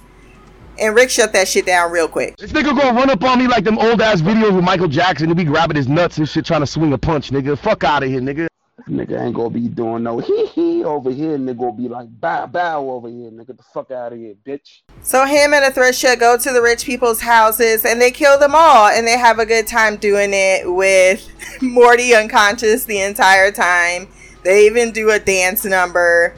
And 0.79 0.95
Rick 0.95 1.11
shut 1.11 1.33
that 1.33 1.49
shit 1.49 1.67
down 1.67 1.91
real 1.91 2.09
quick. 2.09 2.37
This 2.37 2.53
nigga 2.53 2.77
gonna 2.77 2.99
run 2.99 3.11
up 3.11 3.23
on 3.25 3.39
me 3.39 3.47
like 3.47 3.65
them 3.65 3.79
old 3.79 4.01
ass 4.01 4.21
videos 4.21 4.55
with 4.55 4.65
Michael 4.65 4.89
Jackson 4.89 5.29
and 5.29 5.37
be 5.37 5.45
grabbing 5.45 5.77
his 5.77 5.89
nuts 5.89 6.19
and 6.19 6.29
shit 6.29 6.47
trying 6.47 6.61
to 6.61 6.67
swing 6.67 6.93
a 6.93 6.99
punch, 6.99 7.31
nigga. 7.31 7.59
Fuck 7.59 7.85
out 7.85 8.03
of 8.03 8.09
here, 8.09 8.21
nigga. 8.21 8.50
Nigga 8.91 9.21
ain't 9.21 9.37
gonna 9.37 9.51
be 9.51 9.69
doing 9.69 10.03
no 10.03 10.19
hee 10.19 10.47
hee 10.47 10.85
over 10.85 11.11
here. 11.11 11.39
Nigga 11.39 11.59
gonna 11.59 11.73
be 11.73 11.89
like 11.89 12.09
bow 12.21 12.47
bow 12.47 12.91
over 12.91 13.09
here. 13.09 13.31
Nigga, 13.31 13.57
the 13.57 13.63
fuck 13.63 13.91
out 13.93 14.13
of 14.13 14.19
here, 14.19 14.35
bitch. 14.45 14.83
So 15.03 15.25
him 15.25 15.55
and 15.55 15.73
Athresha 15.73 16.19
go 16.19 16.37
to 16.37 16.53
the 16.53 16.61
rich 16.61 16.85
people's 16.85 17.21
houses 17.21 17.85
and 17.85 18.01
they 18.01 18.11
kill 18.11 18.39
them 18.39 18.55
all 18.55 18.89
and 18.89 19.07
they 19.07 19.17
have 19.17 19.39
a 19.39 19.47
good 19.47 19.69
time 19.69 19.97
doing 19.97 20.31
it 20.33 20.71
with 20.71 21.29
Morty 21.63 22.15
unconscious 22.15 22.85
the 22.85 23.01
entire 23.01 23.53
time. 23.53 24.09
They 24.43 24.67
even 24.67 24.91
do 24.91 25.11
a 25.11 25.21
dance 25.21 25.65
number. 25.65 26.35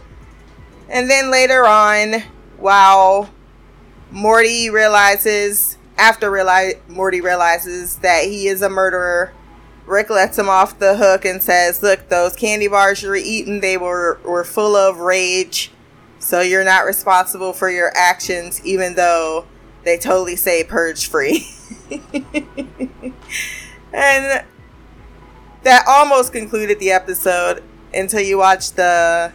And 0.90 1.08
then 1.08 1.30
later 1.30 1.66
on, 1.66 2.22
while 2.58 3.30
Morty 4.10 4.68
realizes 4.68 5.78
after 5.96 6.30
realize 6.30 6.74
Morty 6.88 7.20
realizes 7.20 7.96
that 7.98 8.24
he 8.24 8.46
is 8.46 8.60
a 8.60 8.68
murderer, 8.68 9.32
Rick 9.86 10.10
lets 10.10 10.38
him 10.38 10.48
off 10.48 10.78
the 10.78 10.96
hook 10.96 11.24
and 11.24 11.42
says, 11.42 11.82
"Look, 11.82 12.08
those 12.08 12.36
candy 12.36 12.68
bars 12.68 13.02
you 13.02 13.08
were 13.08 13.16
eating, 13.16 13.60
they 13.60 13.76
were 13.76 14.18
were 14.24 14.44
full 14.44 14.76
of 14.76 14.98
rage." 14.98 15.70
So 16.18 16.40
you're 16.40 16.64
not 16.64 16.84
responsible 16.84 17.52
for 17.52 17.68
your 17.68 17.90
actions, 17.96 18.64
even 18.64 18.94
though 18.94 19.46
they 19.84 19.98
totally 19.98 20.36
say 20.36 20.62
purge 20.62 21.08
free. 21.08 21.46
and 23.92 24.44
that 25.62 25.84
almost 25.86 26.32
concluded 26.32 26.78
the 26.78 26.92
episode 26.92 27.62
until 27.92 28.20
you 28.20 28.38
watch 28.38 28.72
the 28.72 29.32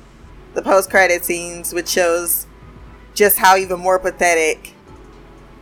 the 0.53 0.61
post 0.61 0.89
credit 0.89 1.25
scenes, 1.25 1.73
which 1.73 1.89
shows 1.89 2.47
just 3.13 3.37
how 3.37 3.57
even 3.57 3.79
more 3.79 3.99
pathetic 3.99 4.73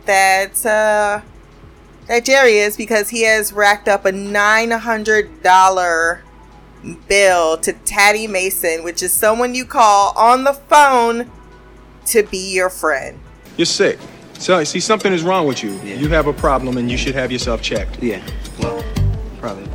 that 0.06 0.64
uh, 0.64 1.20
that 2.08 2.24
Jerry 2.24 2.58
is 2.58 2.76
because 2.76 3.08
he 3.08 3.22
has 3.22 3.52
racked 3.52 3.88
up 3.88 4.04
a 4.04 4.12
nine 4.12 4.70
hundred 4.70 5.42
dollar 5.42 6.22
bill 7.08 7.56
to 7.58 7.72
Taddy 7.72 8.26
Mason, 8.26 8.84
which 8.84 9.02
is 9.02 9.12
someone 9.12 9.54
you 9.54 9.64
call 9.64 10.12
on 10.16 10.44
the 10.44 10.52
phone 10.52 11.30
to 12.06 12.22
be 12.22 12.54
your 12.54 12.70
friend. 12.70 13.18
You're 13.56 13.66
sick. 13.66 13.98
So, 14.38 14.62
see, 14.64 14.80
something 14.80 15.12
is 15.12 15.22
wrong 15.22 15.46
with 15.46 15.62
you. 15.62 15.72
You 15.80 16.08
have 16.08 16.26
a 16.26 16.32
problem 16.32 16.76
and 16.76 16.90
you 16.90 16.98
should 16.98 17.14
have 17.14 17.32
yourself 17.32 17.62
checked. 17.62 18.02
Yeah, 18.02 18.22
well, 18.60 18.84
probably. 19.40 19.66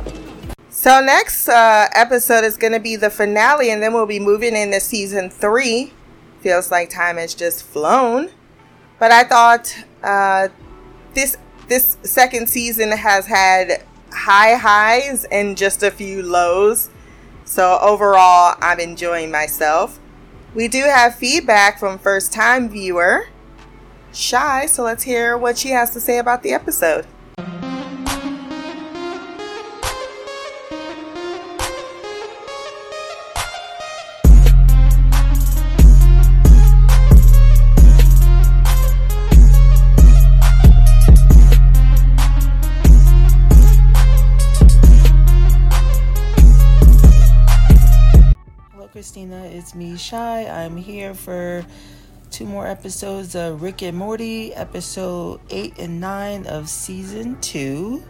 So 0.70 1.00
next 1.00 1.48
uh, 1.48 1.88
episode 1.94 2.44
is 2.44 2.56
going 2.56 2.72
to 2.72 2.80
be 2.80 2.96
the 2.96 3.10
finale, 3.10 3.70
and 3.70 3.82
then 3.82 3.92
we'll 3.92 4.06
be 4.06 4.18
moving 4.18 4.56
into 4.56 4.80
season 4.80 5.30
three. 5.30 5.92
Feels 6.40 6.70
like 6.72 6.90
time 6.90 7.18
has 7.18 7.34
just 7.34 7.62
flown, 7.62 8.30
but 8.98 9.12
I 9.12 9.22
thought 9.22 9.76
uh, 10.02 10.48
this 11.14 11.36
this 11.68 11.96
second 12.02 12.48
season 12.48 12.92
has 12.92 13.26
had 13.26 13.84
high 14.12 14.54
highs 14.54 15.24
and 15.24 15.56
just 15.56 15.82
a 15.82 15.90
few 15.90 16.22
lows. 16.22 16.90
So 17.44 17.78
overall, 17.80 18.56
I'm 18.60 18.80
enjoying 18.80 19.30
myself. 19.30 19.98
We 20.54 20.68
do 20.68 20.82
have 20.84 21.14
feedback 21.14 21.78
from 21.78 21.98
first 21.98 22.32
time 22.32 22.68
viewer 22.68 23.28
Shy, 24.12 24.66
so 24.66 24.82
let's 24.82 25.04
hear 25.04 25.38
what 25.38 25.56
she 25.56 25.70
has 25.70 25.90
to 25.92 26.00
say 26.00 26.18
about 26.18 26.42
the 26.42 26.52
episode. 26.52 27.06
Christina. 49.22 49.44
It's 49.56 49.72
me, 49.72 49.96
Shy. 49.96 50.46
I'm 50.46 50.76
here 50.76 51.14
for 51.14 51.64
two 52.32 52.44
more 52.44 52.66
episodes 52.66 53.36
of 53.36 53.62
Rick 53.62 53.80
and 53.82 53.96
Morty, 53.96 54.52
episode 54.52 55.40
eight 55.48 55.78
and 55.78 56.00
nine 56.00 56.48
of 56.48 56.68
season 56.68 57.40
two. 57.40 58.02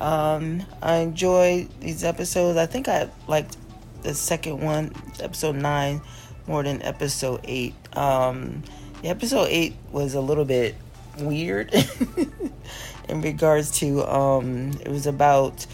Um, 0.00 0.64
I 0.82 0.96
enjoy 0.96 1.68
these 1.78 2.02
episodes. 2.02 2.58
I 2.58 2.66
think 2.66 2.88
I 2.88 3.08
liked 3.28 3.56
the 4.02 4.14
second 4.14 4.60
one, 4.60 4.92
episode 5.20 5.54
nine, 5.54 6.00
more 6.48 6.64
than 6.64 6.82
episode 6.82 7.40
eight. 7.44 7.76
Um, 7.96 8.64
episode 9.04 9.46
eight 9.50 9.76
was 9.92 10.14
a 10.14 10.20
little 10.20 10.44
bit 10.44 10.74
weird 11.20 11.72
in 13.08 13.22
regards 13.22 13.70
to 13.78 14.04
um, 14.12 14.72
it 14.80 14.88
was 14.88 15.06
about 15.06 15.64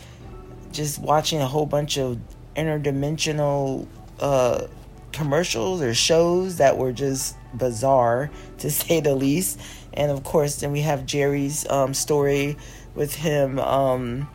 just 0.73 0.99
watching 0.99 1.41
a 1.41 1.47
whole 1.47 1.65
bunch 1.65 1.97
of 1.97 2.19
interdimensional 2.55 3.89
uh, 4.21 4.67
commercials 5.13 5.81
or 5.81 5.95
shows 5.95 6.57
that 6.57 6.77
were 6.77 6.93
just 6.93 7.37
bizarre 7.55 8.31
to 8.59 8.71
say 8.71 9.01
the 9.01 9.15
least. 9.15 9.61
And 9.93 10.11
of 10.11 10.25
course, 10.25 10.57
then 10.57 10.73
we 10.73 10.81
have 10.81 11.07
Jerry's 11.07 11.69
um, 11.71 11.95
story 11.95 12.57
with 12.95 13.15
him 13.15 13.59
um, 13.59 14.29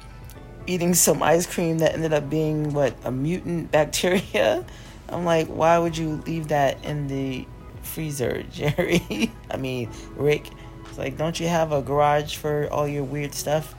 eating 0.68 0.94
some 0.94 1.24
ice 1.24 1.46
cream 1.46 1.80
that 1.80 1.94
ended 1.94 2.14
up 2.14 2.30
being 2.30 2.74
what 2.74 2.96
a 3.04 3.12
mutant 3.12 3.72
bacteria. 3.74 4.66
I'm 5.10 5.26
like, 5.26 5.48
why 5.48 5.78
would 5.80 5.98
you 5.98 6.22
leave 6.26 6.50
that 6.50 6.84
in 6.86 7.08
the 7.08 7.48
freezer, 7.82 8.44
Jerry? 8.52 9.32
I 9.50 9.58
mean, 9.58 9.90
Rick. 10.16 10.50
It's 10.86 10.98
like, 10.98 11.18
don't 11.18 11.40
you 11.40 11.48
have 11.48 11.72
a 11.72 11.82
garage 11.82 12.36
for 12.36 12.68
all 12.72 12.88
your 12.88 13.04
weird 13.04 13.34
stuff? 13.34 13.76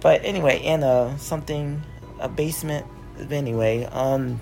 But 0.00 0.24
anyway, 0.24 0.62
in 0.62 0.82
a 0.82 1.18
something, 1.18 1.82
a 2.20 2.28
basement. 2.28 2.86
Anyway, 3.30 3.84
um, 3.84 4.40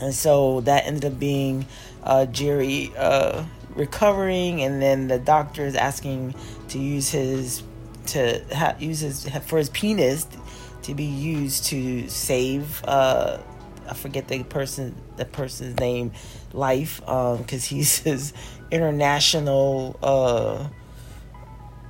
and 0.00 0.14
so 0.14 0.60
that 0.62 0.86
ended 0.86 1.04
up 1.04 1.18
being 1.18 1.66
uh, 2.02 2.26
Jerry 2.26 2.92
uh, 2.96 3.44
recovering, 3.74 4.62
and 4.62 4.80
then 4.80 5.08
the 5.08 5.18
doctor 5.18 5.64
is 5.64 5.74
asking 5.74 6.34
to 6.68 6.78
use 6.78 7.10
his 7.10 7.62
to 8.06 8.42
ha- 8.54 8.76
use 8.78 9.00
his 9.00 9.28
for 9.46 9.58
his 9.58 9.68
penis 9.70 10.26
to 10.82 10.94
be 10.94 11.04
used 11.04 11.66
to 11.66 12.08
save. 12.08 12.82
Uh, 12.84 13.38
I 13.88 13.94
forget 13.94 14.28
the 14.28 14.42
person 14.44 14.94
the 15.16 15.24
person's 15.24 15.78
name, 15.78 16.12
life, 16.52 17.00
because 17.00 17.64
he's 17.64 17.98
his 18.02 18.32
international 18.70 19.98
uh, 20.02 20.68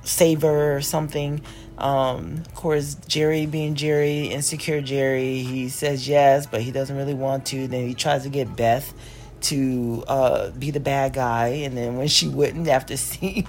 saver 0.03 0.75
or 0.75 0.81
something. 0.81 1.41
Um, 1.79 2.43
of 2.45 2.55
course, 2.55 2.95
Jerry 3.07 3.45
being 3.45 3.75
Jerry, 3.75 4.25
insecure 4.25 4.81
Jerry, 4.81 5.39
he 5.39 5.69
says 5.69 6.07
yes, 6.07 6.45
but 6.45 6.61
he 6.61 6.71
doesn't 6.71 6.95
really 6.95 7.13
want 7.13 7.45
to. 7.47 7.67
Then 7.67 7.87
he 7.87 7.93
tries 7.93 8.23
to 8.23 8.29
get 8.29 8.55
Beth 8.55 8.93
to 9.41 10.03
uh, 10.07 10.51
be 10.51 10.71
the 10.71 10.79
bad 10.79 11.13
guy, 11.13 11.47
and 11.47 11.77
then 11.77 11.97
when 11.97 12.07
she 12.07 12.27
wouldn't, 12.27 12.67
after 12.67 12.97
seeing 12.97 13.45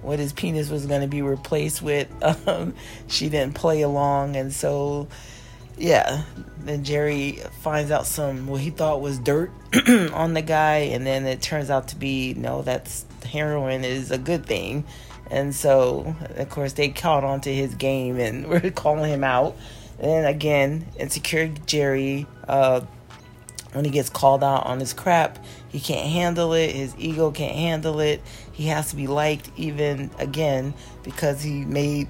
what 0.00 0.18
his 0.18 0.32
penis 0.32 0.70
was 0.70 0.86
going 0.86 1.02
to 1.02 1.06
be 1.06 1.22
replaced 1.22 1.82
with, 1.82 2.08
um, 2.48 2.74
she 3.06 3.28
didn't 3.28 3.54
play 3.54 3.82
along, 3.82 4.36
and 4.36 4.52
so 4.52 5.08
yeah, 5.76 6.22
then 6.60 6.84
Jerry 6.84 7.40
finds 7.60 7.90
out 7.90 8.06
some 8.06 8.46
what 8.46 8.60
he 8.60 8.70
thought 8.70 9.00
was 9.00 9.18
dirt 9.18 9.50
on 10.12 10.34
the 10.34 10.42
guy, 10.42 10.76
and 10.76 11.06
then 11.06 11.26
it 11.26 11.42
turns 11.42 11.70
out 11.70 11.88
to 11.88 11.96
be 11.96 12.34
no, 12.34 12.62
that's 12.62 13.04
heroin 13.24 13.84
is 13.84 14.10
a 14.10 14.18
good 14.18 14.46
thing. 14.46 14.84
And 15.30 15.54
so, 15.54 16.14
of 16.36 16.50
course, 16.50 16.74
they 16.74 16.90
caught 16.90 17.24
on 17.24 17.40
to 17.42 17.54
his 17.54 17.74
game 17.74 18.18
and 18.18 18.46
were 18.48 18.70
calling 18.70 19.10
him 19.10 19.24
out. 19.24 19.56
And 19.98 20.26
again, 20.26 20.86
insecure 20.98 21.48
Jerry, 21.66 22.26
uh, 22.48 22.82
when 23.72 23.84
he 23.84 23.90
gets 23.90 24.10
called 24.10 24.44
out 24.44 24.66
on 24.66 24.80
his 24.80 24.92
crap, 24.92 25.44
he 25.68 25.80
can't 25.80 26.08
handle 26.08 26.52
it. 26.52 26.72
His 26.72 26.94
ego 26.98 27.30
can't 27.30 27.56
handle 27.56 28.00
it. 28.00 28.22
He 28.52 28.66
has 28.66 28.90
to 28.90 28.96
be 28.96 29.06
liked, 29.06 29.50
even 29.56 30.10
again, 30.18 30.74
because 31.02 31.42
he 31.42 31.64
made 31.64 32.08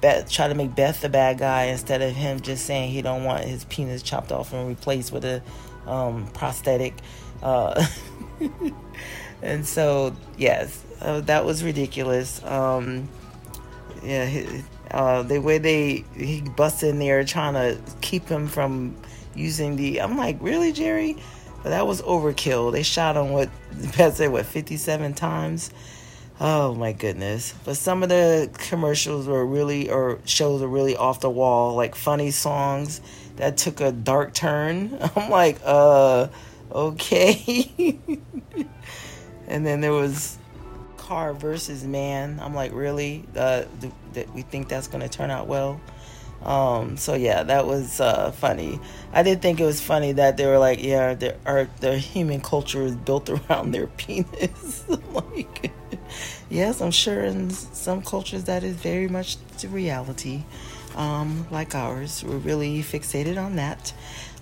Beth 0.00 0.30
try 0.30 0.48
to 0.48 0.54
make 0.54 0.74
Beth 0.74 1.00
the 1.00 1.08
bad 1.08 1.38
guy 1.38 1.64
instead 1.64 2.00
of 2.00 2.14
him 2.14 2.40
just 2.40 2.64
saying 2.64 2.90
he 2.90 3.02
don't 3.02 3.24
want 3.24 3.44
his 3.44 3.64
penis 3.64 4.02
chopped 4.02 4.32
off 4.32 4.52
and 4.52 4.68
replaced 4.68 5.12
with 5.12 5.24
a 5.24 5.42
um, 5.86 6.26
prosthetic. 6.28 6.94
Uh, 7.42 7.84
and 9.42 9.66
so, 9.66 10.14
yes, 10.36 10.84
uh, 11.00 11.20
that 11.22 11.44
was 11.44 11.64
ridiculous. 11.64 12.42
Um, 12.44 13.08
yeah, 14.02 14.26
he, 14.26 14.62
uh, 14.90 15.22
the 15.22 15.38
way 15.38 15.58
they 15.58 16.04
he 16.16 16.42
busted 16.56 16.90
in 16.90 16.98
there 16.98 17.24
trying 17.24 17.54
to 17.54 17.80
keep 18.00 18.28
him 18.28 18.48
from 18.48 18.96
using 19.34 19.76
the. 19.76 20.00
I'm 20.00 20.16
like, 20.16 20.38
really, 20.40 20.72
Jerry? 20.72 21.16
But 21.62 21.70
that 21.70 21.86
was 21.86 22.00
overkill. 22.02 22.72
They 22.72 22.82
shot 22.82 23.16
him 23.16 23.30
what 23.30 23.50
Beth 23.96 24.16
said, 24.16 24.32
what 24.32 24.46
57 24.46 25.14
times. 25.14 25.70
Oh 26.42 26.74
my 26.74 26.92
goodness! 26.92 27.54
But 27.64 27.76
some 27.76 28.02
of 28.02 28.08
the 28.08 28.50
commercials 28.54 29.26
were 29.26 29.44
really, 29.44 29.90
or 29.90 30.18
shows 30.24 30.62
were 30.62 30.68
really 30.68 30.96
off 30.96 31.20
the 31.20 31.28
wall, 31.28 31.74
like 31.74 31.94
funny 31.94 32.30
songs 32.30 33.02
that 33.36 33.58
took 33.58 33.80
a 33.80 33.92
dark 33.92 34.32
turn. 34.32 34.98
I'm 35.16 35.30
like, 35.30 35.60
uh, 35.64 36.28
okay. 36.72 37.98
and 39.48 39.66
then 39.66 39.80
there 39.80 39.92
was 39.92 40.38
car 40.96 41.32
versus 41.34 41.84
man. 41.84 42.38
I'm 42.40 42.54
like, 42.54 42.72
really? 42.72 43.24
Uh, 43.36 43.64
th- 43.80 43.92
that 44.12 44.32
we 44.34 44.42
think 44.42 44.68
that's 44.68 44.86
going 44.86 45.02
to 45.02 45.08
turn 45.08 45.30
out 45.30 45.46
well? 45.46 45.80
Um, 46.42 46.96
so 46.96 47.14
yeah, 47.14 47.42
that 47.42 47.66
was 47.66 48.00
uh, 48.00 48.30
funny. 48.32 48.80
I 49.12 49.22
did 49.22 49.42
think 49.42 49.60
it 49.60 49.64
was 49.64 49.80
funny 49.80 50.12
that 50.12 50.36
they 50.36 50.46
were 50.46 50.58
like, 50.58 50.82
yeah, 50.82 51.14
their 51.14 51.36
our 51.44 51.64
their 51.80 51.98
human 51.98 52.40
culture 52.40 52.82
is 52.82 52.96
built 52.96 53.28
around 53.50 53.72
their 53.72 53.88
penis. 53.88 54.84
like, 55.12 55.72
yes, 56.48 56.80
I'm 56.80 56.90
sure 56.92 57.22
in 57.22 57.50
some 57.50 58.02
cultures 58.02 58.44
that 58.44 58.64
is 58.64 58.76
very 58.76 59.08
much 59.08 59.36
the 59.58 59.68
reality. 59.68 60.44
Um, 60.96 61.46
like 61.50 61.74
ours, 61.74 62.24
we're 62.24 62.38
really 62.38 62.82
fixated 62.82 63.42
on 63.42 63.56
that. 63.56 63.92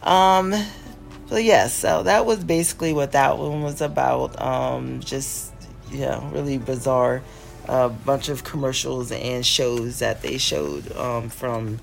Um, 0.02 0.54
so 1.28 1.36
yes, 1.36 1.74
so 1.74 2.02
that 2.04 2.26
was 2.26 2.42
basically 2.42 2.92
what 2.92 3.12
that 3.12 3.38
one 3.38 3.62
was 3.62 3.80
about. 3.80 4.40
Um, 4.40 5.00
just 5.00 5.52
yeah, 5.90 6.28
really 6.32 6.58
bizarre. 6.58 7.22
A 7.66 7.90
bunch 7.90 8.30
of 8.30 8.44
commercials 8.44 9.12
and 9.12 9.44
shows 9.44 9.98
that 9.98 10.22
they 10.22 10.38
showed 10.38 10.90
um, 10.96 11.28
from 11.28 11.80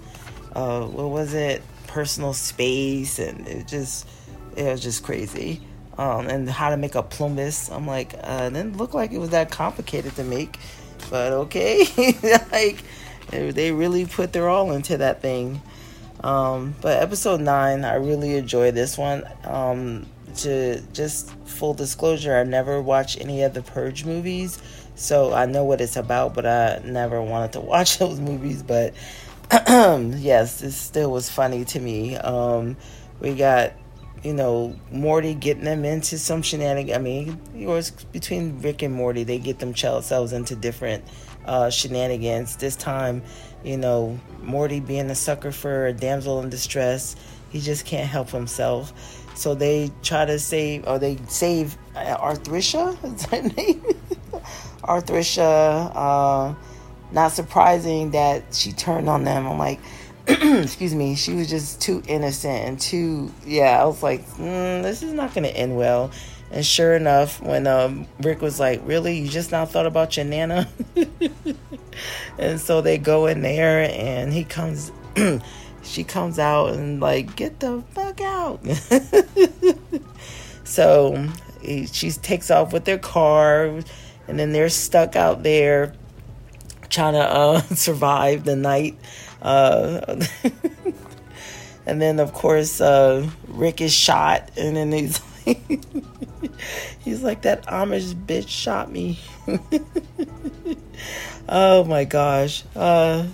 uh, 0.56 0.86
what 0.86 1.10
was 1.10 1.34
it, 1.36 1.62
personal 1.86 2.34
space, 2.34 3.20
and 3.20 3.48
it 3.48 3.68
just 3.68 4.08
it 4.56 4.64
was 4.64 4.82
just 4.82 5.04
crazy. 5.04 5.62
Um, 5.98 6.28
and 6.28 6.50
how 6.50 6.72
to 6.72 6.78
make 6.78 6.96
a 6.96 7.04
plumbus. 7.04 7.74
I'm 7.74 7.88
like, 7.88 8.16
uh, 8.16 8.50
it 8.50 8.54
didn't 8.54 8.78
look 8.78 8.94
like 8.94 9.12
it 9.12 9.20
was 9.20 9.30
that 9.30 9.52
complicated 9.52 10.16
to 10.16 10.24
make, 10.24 10.60
but 11.10 11.32
okay. 11.32 11.86
like 12.52 12.84
they 13.30 13.72
really 13.72 14.06
put 14.06 14.34
their 14.34 14.50
all 14.50 14.72
into 14.72 14.98
that 14.98 15.22
thing. 15.22 15.62
Um, 16.26 16.74
but 16.82 17.04
episode 17.04 17.40
nine, 17.40 17.86
I 17.86 17.96
really 17.96 18.36
enjoyed 18.36 18.74
this 18.74 18.98
one. 18.98 19.24
Um, 19.44 20.08
to 20.38 20.82
just 20.92 21.30
full 21.46 21.76
disclosure, 21.76 22.36
I 22.36 22.44
never 22.44 22.82
watched 22.82 23.22
any 23.22 23.44
of 23.44 23.54
the 23.54 23.62
Purge 23.62 24.06
movies, 24.06 24.60
so 24.96 25.34
I 25.34 25.46
know 25.46 25.64
what 25.64 25.82
it's 25.82 25.96
about, 25.96 26.34
but 26.34 26.48
I 26.48 26.82
never 26.84 27.22
wanted 27.22 27.54
to 27.54 27.60
watch 27.62 28.00
those 28.00 28.20
movies. 28.20 28.64
But 28.64 28.96
yes, 29.52 30.62
this 30.62 30.76
still 30.76 31.12
was 31.12 31.30
funny 31.30 31.64
to 31.66 31.80
me. 31.80 32.18
Um, 32.18 32.76
we 33.20 33.36
got, 33.36 33.74
you 34.24 34.34
know, 34.34 34.76
Morty 34.92 35.36
getting 35.36 35.66
them 35.66 35.86
into 35.86 36.18
some 36.18 36.42
shenanigans. 36.42 36.98
I 36.98 37.02
mean, 37.02 37.40
it 37.56 37.68
was 37.68 37.92
between 37.92 38.62
Rick 38.62 38.82
and 38.82 38.96
Morty, 38.96 39.26
they 39.26 39.38
get 39.38 39.60
themselves 39.60 40.34
into 40.34 40.56
different 40.56 41.04
uh, 41.46 41.70
shenanigans. 41.70 42.58
This 42.58 42.76
time, 42.76 43.22
you 43.64 43.78
know, 43.78 44.20
Morty 44.42 44.80
being 44.80 45.10
a 45.10 45.16
sucker 45.16 45.52
for 45.52 45.88
a 45.88 45.94
damsel 45.94 46.42
in 46.42 46.50
distress, 46.50 47.16
he 47.50 47.60
just 47.60 47.86
can't 47.86 48.08
help 48.08 48.30
himself. 48.30 48.94
So 49.36 49.54
they 49.54 49.92
try 50.02 50.26
to 50.26 50.40
save, 50.40 50.88
or 50.88 50.98
they 50.98 51.18
save 51.28 51.78
uh, 51.96 52.18
Arthricia, 52.18 52.98
is 53.14 53.26
that 53.28 53.56
name? 53.58 53.82
Arthricia. 54.84 55.92
Uh, 55.96 56.56
not 57.12 57.32
surprising 57.32 58.12
that 58.12 58.44
she 58.54 58.72
turned 58.72 59.08
on 59.10 59.24
them. 59.24 59.48
I'm 59.48 59.58
like, 59.58 59.80
excuse 60.28 60.96
me, 60.96 61.16
she 61.16 61.34
was 61.34 61.50
just 61.50 61.82
too 61.82 62.02
innocent 62.08 62.68
and 62.68 62.80
too, 62.80 63.32
yeah. 63.46 63.82
I 63.82 63.86
was 63.86 64.02
like, 64.02 64.26
mm, 64.32 64.82
this 64.82 65.04
is 65.04 65.14
not 65.14 65.34
going 65.34 65.44
to 65.44 65.56
end 65.56 65.76
well. 65.76 66.12
And 66.52 66.66
sure 66.66 66.96
enough, 66.96 67.42
when 67.42 67.68
um, 67.68 68.08
Rick 68.22 68.42
was 68.42 68.60
like, 68.60 68.82
really, 68.86 69.20
you 69.20 69.28
just 69.28 69.52
now 69.52 69.66
thought 69.66 69.86
about 69.86 70.16
your 70.16 70.26
nana? 70.26 70.70
and 72.38 72.60
so 72.60 72.82
they 72.82 72.98
go 72.98 73.26
in 73.26 73.42
there, 73.42 73.90
and 73.92 74.32
he 74.32 74.44
comes. 74.44 74.92
she 75.86 76.04
comes 76.04 76.40
out 76.40 76.74
and 76.74 77.00
like 77.00 77.36
get 77.36 77.60
the 77.60 77.82
fuck 77.92 78.20
out 78.22 78.60
so 80.64 81.28
he, 81.62 81.86
she 81.86 82.12
takes 82.12 82.52
off 82.52 82.74
with 82.74 82.86
their 82.86 82.98
car 82.98 83.66
and 84.28 84.40
then 84.40 84.52
they're 84.52 84.70
stuck 84.70 85.16
out 85.16 85.44
there 85.44 85.94
trying 86.90 87.14
to 87.14 87.20
uh, 87.20 87.62
survive 87.62 88.44
the 88.44 88.56
night 88.56 88.98
uh, 89.42 90.20
and 91.86 92.02
then 92.02 92.20
of 92.20 92.34
course 92.34 92.82
uh, 92.82 93.28
rick 93.48 93.80
is 93.80 93.94
shot 93.94 94.50
and 94.58 94.76
then 94.76 94.92
he's 94.92 95.22
like, 95.46 95.82
he's 97.00 97.24
like 97.24 97.44
that 97.44 97.66
amish 97.68 98.14
bitch 98.14 98.48
shot 98.48 98.92
me 98.92 99.20
oh 101.50 101.84
my 101.84 102.04
gosh 102.04 102.64
uh, 102.76 103.26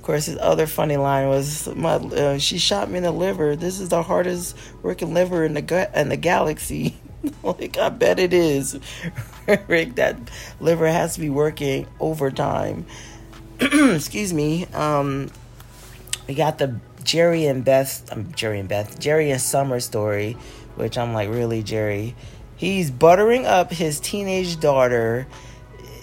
Of 0.00 0.02
course, 0.02 0.26
his 0.26 0.38
other 0.38 0.66
funny 0.66 0.96
line 0.96 1.28
was, 1.28 1.68
"My 1.76 1.96
uh, 1.96 2.38
she 2.38 2.56
shot 2.56 2.90
me 2.90 2.96
in 2.96 3.02
the 3.02 3.12
liver. 3.12 3.54
This 3.54 3.80
is 3.80 3.90
the 3.90 4.02
hardest 4.02 4.56
working 4.82 5.12
liver 5.12 5.44
in 5.44 5.52
the 5.52 5.60
ga- 5.60 5.90
in 5.94 6.08
the 6.08 6.16
galaxy." 6.16 6.96
like 7.42 7.76
I 7.76 7.90
bet 7.90 8.18
it 8.18 8.32
is. 8.32 8.80
Rick, 9.68 9.96
that 9.96 10.16
liver 10.58 10.86
has 10.86 11.16
to 11.16 11.20
be 11.20 11.28
working 11.28 11.86
overtime. 12.00 12.86
Excuse 13.60 14.32
me. 14.32 14.64
Um, 14.72 15.30
we 16.26 16.34
got 16.34 16.56
the 16.56 16.80
Jerry 17.04 17.44
and 17.44 17.62
Beth, 17.62 18.10
um, 18.10 18.32
Jerry 18.32 18.58
and 18.58 18.70
Beth, 18.70 18.98
Jerry 18.98 19.30
and 19.30 19.40
Summer 19.40 19.80
story, 19.80 20.32
which 20.76 20.96
I'm 20.96 21.12
like, 21.12 21.28
really, 21.28 21.62
Jerry? 21.62 22.14
He's 22.60 22.90
buttering 22.90 23.46
up 23.46 23.72
his 23.72 24.00
teenage 24.00 24.60
daughter 24.60 25.26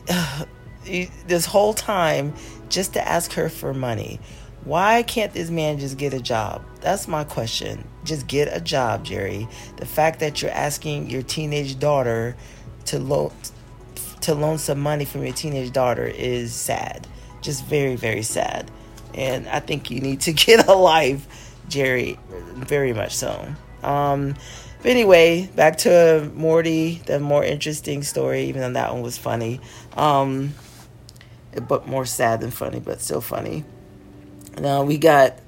this 1.28 1.46
whole 1.46 1.76
time 1.76 2.34
just 2.68 2.94
to 2.94 3.08
ask 3.08 3.34
her 3.34 3.48
for 3.48 3.76
money. 3.76 4.20
Why 4.64 5.04
can't 5.04 5.32
this 5.32 5.52
man 5.52 5.78
just 5.78 6.00
get 6.00 6.16
a 6.16 6.20
job? 6.20 6.66
That's 6.82 7.08
my 7.08 7.26
question. 7.26 7.88
Just 8.04 8.26
get 8.26 8.50
a 8.52 8.60
job, 8.60 9.06
Jerry. 9.06 9.48
The 9.76 9.86
fact 9.86 10.20
that 10.22 10.42
you're 10.42 10.50
asking 10.50 11.12
your 11.12 11.22
teenage 11.22 11.78
daughter 11.78 12.36
to 12.86 12.98
loan 12.98 13.32
to 14.22 14.34
loan 14.34 14.58
some 14.58 14.80
money 14.80 15.06
from 15.06 15.24
your 15.24 15.36
teenage 15.36 15.72
daughter 15.72 16.08
is 16.08 16.56
sad. 16.56 17.06
Just 17.44 17.66
very, 17.66 17.96
very 17.96 18.24
sad. 18.24 18.72
And 19.14 19.48
I 19.48 19.60
think 19.60 19.92
you 19.92 20.02
need 20.02 20.22
to 20.22 20.34
get 20.48 20.68
a 20.68 20.74
life, 20.74 21.54
Jerry. 21.70 22.18
Very 22.56 22.94
much 22.94 23.16
so. 23.16 23.48
Um, 23.84 24.34
but 24.88 24.92
anyway, 24.92 25.48
back 25.48 25.80
to 25.80 26.32
Morty, 26.34 27.02
the 27.08 27.20
more 27.20 27.44
interesting 27.44 28.04
story, 28.04 28.46
even 28.46 28.62
though 28.62 28.72
that 28.72 28.94
one 28.94 29.02
was 29.02 29.18
funny. 29.18 29.60
Um, 29.98 30.54
but 31.68 31.90
more 31.90 32.06
sad 32.06 32.40
than 32.40 32.52
funny, 32.52 32.80
but 32.80 33.02
still 33.02 33.20
funny. 33.20 33.66
Now 34.58 34.84
we 34.84 34.98
got 34.98 35.40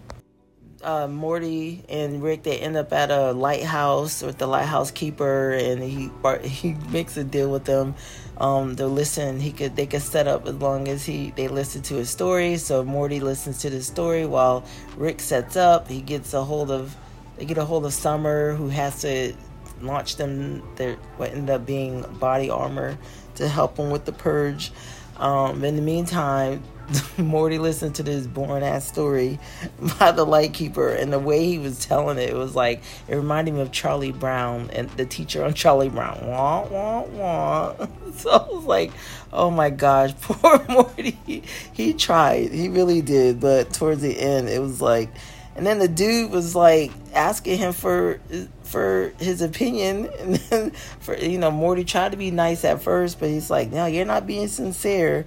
uh, 0.84 1.08
Morty 1.08 1.86
and 1.88 2.22
Rick. 2.22 2.44
They 2.44 2.60
end 2.60 2.76
up 2.76 2.92
at 2.92 3.12
a 3.12 3.32
lighthouse 3.32 4.22
with 4.22 4.40
the 4.40 4.46
lighthouse 4.46 4.92
keeper, 4.92 5.52
and 5.52 5.82
he 5.82 6.12
he 6.44 6.74
makes 6.90 7.16
a 7.16 7.24
deal 7.24 7.50
with 7.50 7.64
them. 7.64 7.96
Um, 8.40 8.76
to 8.76 8.88
listen, 8.88 9.40
he 9.40 9.54
could 9.54 9.74
they 9.74 9.86
could 9.86 10.02
set 10.02 10.28
up 10.28 10.48
as 10.48 10.56
long 10.56 10.90
as 10.90 11.06
he 11.06 11.32
they 11.32 11.48
listen 11.48 11.82
to 11.84 11.94
his 11.94 12.10
story. 12.10 12.58
So 12.58 12.84
Morty 12.84 13.22
listens 13.22 13.60
to 13.60 13.70
the 13.70 13.82
story 13.82 14.26
while 14.26 14.66
Rick 14.98 15.22
sets 15.22 15.56
up. 15.56 15.88
He 15.88 16.02
gets 16.02 16.34
a 16.34 16.44
hold 16.44 16.72
of 16.72 16.94
they 17.40 17.46
get 17.46 17.58
a 17.58 17.66
hold 17.66 17.86
of 17.86 17.94
Summer, 17.94 18.54
who 18.54 18.68
has 18.68 19.02
to 19.02 19.34
launch 19.82 20.18
them 20.18 20.62
their 20.76 20.96
what 21.16 21.32
ended 21.32 21.50
up 21.50 21.66
being 21.66 22.02
body 22.20 22.50
armor 22.50 22.98
to 23.36 23.48
help 23.48 23.78
them 23.78 23.90
with 23.90 24.06
the 24.06 24.12
purge. 24.12 24.72
Um, 25.16 25.64
in 25.64 25.78
the 25.78 25.82
meantime, 25.82 26.62
Morty 27.18 27.58
listened 27.58 27.96
to 27.96 28.04
this 28.04 28.28
boring 28.28 28.64
ass 28.64 28.88
story 28.88 29.40
by 30.00 30.12
the 30.12 30.26
lightkeeper, 30.26 30.90
and 30.90 31.14
the 31.14 31.20
way 31.20 31.46
he 31.46 31.60
was 31.60 31.86
telling 31.86 32.18
it, 32.18 32.30
it 32.30 32.36
was 32.36 32.56
like 32.56 32.82
it 33.08 33.16
reminded 33.16 33.54
me 33.54 33.62
of 33.62 33.72
Charlie 33.72 34.12
Brown 34.12 34.70
and 34.74 34.90
the 34.92 35.06
teacher 35.06 35.46
on 35.46 35.54
Charlie 35.54 35.90
Brown. 35.90 36.20
Wah 36.28 36.68
wah 36.68 37.02
wah. 37.04 37.88
So 38.16 38.32
I 38.32 38.54
was 38.54 38.66
like, 38.66 38.92
oh 39.32 39.50
my 39.50 39.70
gosh, 39.70 40.14
poor 40.20 40.66
Morty. 40.68 41.18
He, 41.26 41.44
he 41.72 41.94
tried, 41.94 42.52
he 42.52 42.68
really 42.68 43.02
did, 43.02 43.40
but 43.40 43.72
towards 43.72 44.02
the 44.02 44.20
end, 44.20 44.50
it 44.50 44.60
was 44.60 44.82
like, 44.82 45.10
and 45.56 45.66
then 45.66 45.80
the 45.80 45.88
dude 45.88 46.32
was 46.32 46.56
like 46.56 46.92
asking 47.14 47.58
him 47.58 47.74
for 47.74 48.20
for 48.64 49.14
his 49.20 49.42
opinion, 49.42 50.10
and 50.20 50.36
then 50.36 50.72
for 51.00 51.18
you 51.18 51.38
know 51.38 51.52
Morty 51.52 51.84
tried 51.84 52.12
to 52.12 52.18
be 52.18 52.32
nice 52.32 52.64
at 52.64 52.82
first, 52.82 53.20
but 53.20 53.30
he's 53.30 53.50
like, 53.50 53.72
no, 53.72 53.86
you're 53.86 54.06
not 54.06 54.28
being 54.28 54.48
sincere. 54.48 55.26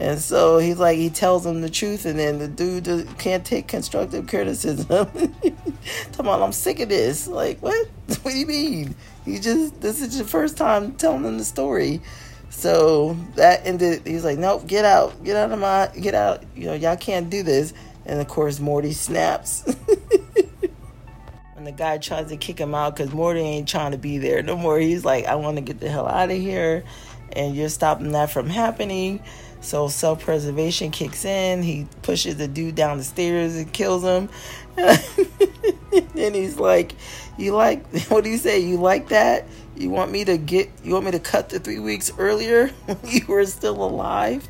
And 0.00 0.20
so 0.20 0.58
he's 0.58 0.78
like, 0.78 0.96
he 0.96 1.10
tells 1.10 1.44
him 1.44 1.60
the 1.60 1.68
truth, 1.68 2.06
and 2.06 2.16
then 2.18 2.38
the 2.38 2.46
dude 2.46 3.18
can't 3.18 3.44
take 3.44 3.66
constructive 3.66 4.28
criticism. 4.28 4.86
Talking 4.86 5.56
about, 6.20 6.40
I'm 6.40 6.52
sick 6.52 6.78
of 6.78 6.88
this. 6.88 7.26
Like, 7.26 7.60
what? 7.60 7.88
What 8.22 8.32
do 8.32 8.38
you 8.38 8.46
mean? 8.46 8.94
You 9.26 9.38
just, 9.38 9.82
this 9.82 10.00
is 10.00 10.16
your 10.16 10.26
first 10.26 10.56
time 10.56 10.92
telling 10.92 11.24
him 11.24 11.36
the 11.36 11.44
story. 11.44 12.00
So 12.48 13.18
that 13.34 13.66
ended, 13.66 14.06
he's 14.06 14.24
like, 14.24 14.38
nope, 14.38 14.66
get 14.66 14.86
out, 14.86 15.22
get 15.24 15.36
out 15.36 15.52
of 15.52 15.58
my, 15.58 15.90
get 16.00 16.14
out. 16.14 16.42
You 16.56 16.66
know, 16.66 16.74
y'all 16.74 16.96
can't 16.96 17.28
do 17.28 17.42
this. 17.42 17.74
And 18.08 18.20
of 18.20 18.26
course, 18.26 18.58
Morty 18.58 18.92
snaps. 18.92 19.62
and 21.56 21.66
the 21.66 21.72
guy 21.72 21.98
tries 21.98 22.30
to 22.30 22.38
kick 22.38 22.58
him 22.58 22.74
out 22.74 22.96
because 22.96 23.12
Morty 23.12 23.40
ain't 23.40 23.68
trying 23.68 23.92
to 23.92 23.98
be 23.98 24.16
there 24.16 24.42
no 24.42 24.56
more. 24.56 24.78
He's 24.78 25.04
like, 25.04 25.26
I 25.26 25.34
want 25.34 25.58
to 25.58 25.60
get 25.60 25.78
the 25.78 25.90
hell 25.90 26.08
out 26.08 26.30
of 26.30 26.36
here. 26.36 26.84
And 27.32 27.54
you're 27.54 27.68
stopping 27.68 28.12
that 28.12 28.30
from 28.30 28.48
happening. 28.48 29.22
So 29.60 29.88
self 29.88 30.24
preservation 30.24 30.90
kicks 30.90 31.24
in. 31.26 31.62
He 31.62 31.86
pushes 32.02 32.36
the 32.36 32.48
dude 32.48 32.74
down 32.74 32.96
the 32.96 33.04
stairs 33.04 33.56
and 33.56 33.70
kills 33.72 34.02
him. 34.02 34.30
and 34.76 36.34
he's 36.34 36.58
like, 36.58 36.94
"You 37.36 37.54
like 37.54 37.86
what 38.08 38.24
do 38.24 38.30
you 38.30 38.38
say? 38.38 38.60
You 38.60 38.78
like 38.78 39.08
that? 39.08 39.46
You 39.76 39.90
want 39.90 40.12
me 40.12 40.24
to 40.24 40.38
get? 40.38 40.70
You 40.84 40.94
want 40.94 41.06
me 41.06 41.10
to 41.10 41.18
cut 41.18 41.48
the 41.48 41.58
three 41.58 41.80
weeks 41.80 42.10
earlier 42.18 42.68
when 42.86 42.98
you 43.04 43.26
were 43.26 43.44
still 43.46 43.82
alive?" 43.82 44.48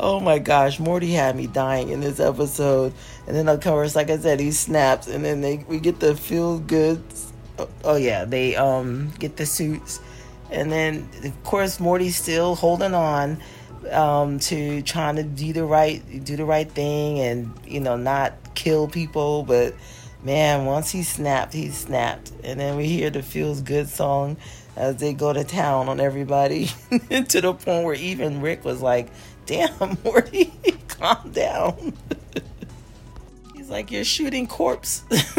Oh 0.00 0.20
my 0.20 0.38
gosh, 0.38 0.80
Morty 0.80 1.12
had 1.12 1.36
me 1.36 1.46
dying 1.46 1.90
in 1.90 2.00
this 2.00 2.18
episode. 2.20 2.92
And 3.26 3.36
then 3.36 3.48
of 3.48 3.60
course, 3.60 3.94
like 3.94 4.10
I 4.10 4.18
said, 4.18 4.40
he 4.40 4.50
snaps, 4.50 5.06
and 5.06 5.24
then 5.24 5.40
they 5.40 5.64
we 5.68 5.78
get 5.78 6.00
the 6.00 6.16
feel 6.16 6.58
good. 6.58 7.02
Oh, 7.58 7.68
oh 7.84 7.96
yeah, 7.96 8.24
they 8.24 8.56
um 8.56 9.12
get 9.18 9.36
the 9.36 9.46
suits 9.46 10.00
and 10.50 10.70
then 10.70 11.08
of 11.24 11.44
course 11.44 11.80
Morty's 11.80 12.16
still 12.16 12.54
holding 12.54 12.94
on 12.94 13.40
um, 13.92 14.38
to 14.40 14.82
trying 14.82 15.16
to 15.16 15.22
do 15.22 15.52
the 15.52 15.64
right 15.64 16.02
do 16.24 16.36
the 16.36 16.44
right 16.44 16.70
thing 16.70 17.20
and 17.20 17.52
you 17.66 17.80
know 17.80 17.96
not 17.96 18.34
kill 18.54 18.88
people 18.88 19.42
but 19.42 19.74
man 20.22 20.66
once 20.66 20.90
he 20.90 21.02
snapped 21.02 21.52
he 21.52 21.70
snapped 21.70 22.30
and 22.44 22.60
then 22.60 22.76
we 22.76 22.86
hear 22.86 23.10
the 23.10 23.22
feels 23.22 23.62
good 23.62 23.88
song 23.88 24.36
as 24.76 24.96
they 24.96 25.12
go 25.12 25.32
to 25.32 25.44
town 25.44 25.88
on 25.88 25.98
everybody 25.98 26.66
to 27.28 27.40
the 27.40 27.54
point 27.54 27.84
where 27.84 27.94
even 27.94 28.40
Rick 28.40 28.64
was 28.64 28.82
like 28.82 29.08
damn 29.46 29.98
Morty 30.04 30.52
calm 30.88 31.30
down 31.32 31.94
he's 33.54 33.70
like 33.70 33.90
you're 33.90 34.04
shooting 34.04 34.46
corpse 34.46 35.04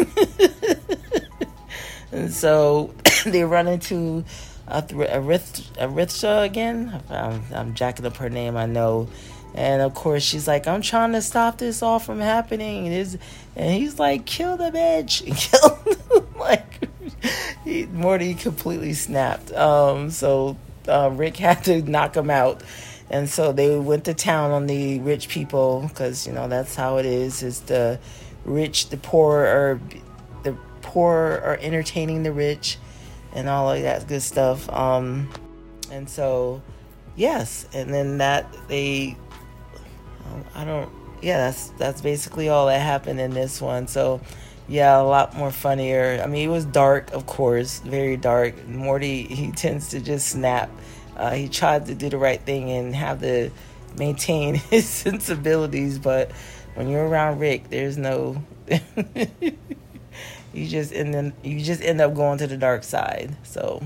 and 2.12 2.32
so 2.32 2.92
they 3.26 3.44
run 3.44 3.68
into 3.68 4.24
Aritha 4.68 6.44
again. 6.44 7.02
I'm, 7.10 7.42
I'm 7.52 7.74
jacking 7.74 8.06
up 8.06 8.16
her 8.18 8.30
name, 8.30 8.56
I 8.56 8.66
know. 8.66 9.08
And 9.54 9.82
of 9.82 9.94
course, 9.94 10.22
she's 10.22 10.48
like, 10.48 10.66
I'm 10.66 10.80
trying 10.80 11.12
to 11.12 11.20
stop 11.20 11.58
this 11.58 11.82
all 11.82 11.98
from 11.98 12.20
happening. 12.20 12.88
And, 12.88 13.18
and 13.54 13.74
he's 13.74 13.98
like, 13.98 14.24
kill 14.24 14.56
the 14.56 14.70
bitch. 14.70 15.26
Kill 15.36 15.78
like, 16.38 16.88
he, 17.64 17.84
Morty 17.86 18.34
completely 18.34 18.94
snapped. 18.94 19.52
Um, 19.52 20.10
so 20.10 20.56
uh, 20.88 21.10
Rick 21.12 21.36
had 21.36 21.64
to 21.64 21.82
knock 21.82 22.16
him 22.16 22.30
out. 22.30 22.62
And 23.12 23.28
so 23.28 23.52
they 23.52 23.78
went 23.78 24.06
to 24.06 24.14
town 24.14 24.52
on 24.52 24.66
the 24.66 24.98
rich 25.00 25.28
people 25.28 25.84
because, 25.86 26.26
you 26.26 26.32
know, 26.32 26.48
that's 26.48 26.74
how 26.74 26.96
it 26.96 27.04
is. 27.04 27.42
Is 27.42 27.60
the 27.60 28.00
rich, 28.46 28.88
the 28.88 28.96
poor 28.96 29.44
are, 29.44 29.80
the 30.42 30.56
poor 30.80 31.42
are 31.44 31.58
entertaining 31.60 32.22
the 32.22 32.32
rich 32.32 32.78
and 33.34 33.50
all 33.50 33.70
of 33.70 33.82
that 33.82 34.08
good 34.08 34.22
stuff. 34.22 34.68
Um, 34.70 35.28
and 35.90 36.08
so, 36.08 36.62
yes, 37.14 37.66
and 37.74 37.92
then 37.92 38.16
that 38.18 38.46
they, 38.68 39.16
I 40.54 40.64
don't, 40.64 40.90
yeah, 41.20 41.36
that's 41.36 41.68
that's 41.78 42.00
basically 42.00 42.48
all 42.48 42.66
that 42.66 42.80
happened 42.80 43.20
in 43.20 43.32
this 43.32 43.60
one. 43.60 43.86
So, 43.86 44.22
yeah, 44.68 44.98
a 44.98 45.04
lot 45.04 45.36
more 45.36 45.50
funnier. 45.50 46.20
I 46.22 46.26
mean, 46.26 46.48
it 46.48 46.52
was 46.52 46.64
dark, 46.64 47.12
of 47.12 47.26
course, 47.26 47.80
very 47.80 48.16
dark. 48.16 48.66
Morty, 48.66 49.24
he 49.24 49.52
tends 49.52 49.90
to 49.90 50.00
just 50.00 50.28
snap. 50.28 50.70
Uh, 51.16 51.32
he 51.32 51.48
tried 51.48 51.86
to 51.86 51.94
do 51.94 52.08
the 52.08 52.18
right 52.18 52.40
thing 52.40 52.70
and 52.70 52.94
have 52.94 53.20
to 53.20 53.50
maintain 53.96 54.54
his 54.70 54.88
sensibilities, 54.88 55.98
but 55.98 56.30
when 56.74 56.88
you're 56.88 57.06
around 57.06 57.38
Rick, 57.38 57.70
there's 57.70 57.98
no. 57.98 58.42
you 60.54 60.68
just 60.68 60.92
end 60.92 61.12
then 61.12 61.32
you 61.42 61.60
just 61.60 61.82
end 61.82 62.00
up 62.00 62.14
going 62.14 62.38
to 62.38 62.46
the 62.46 62.56
dark 62.56 62.84
side. 62.84 63.36
So 63.42 63.82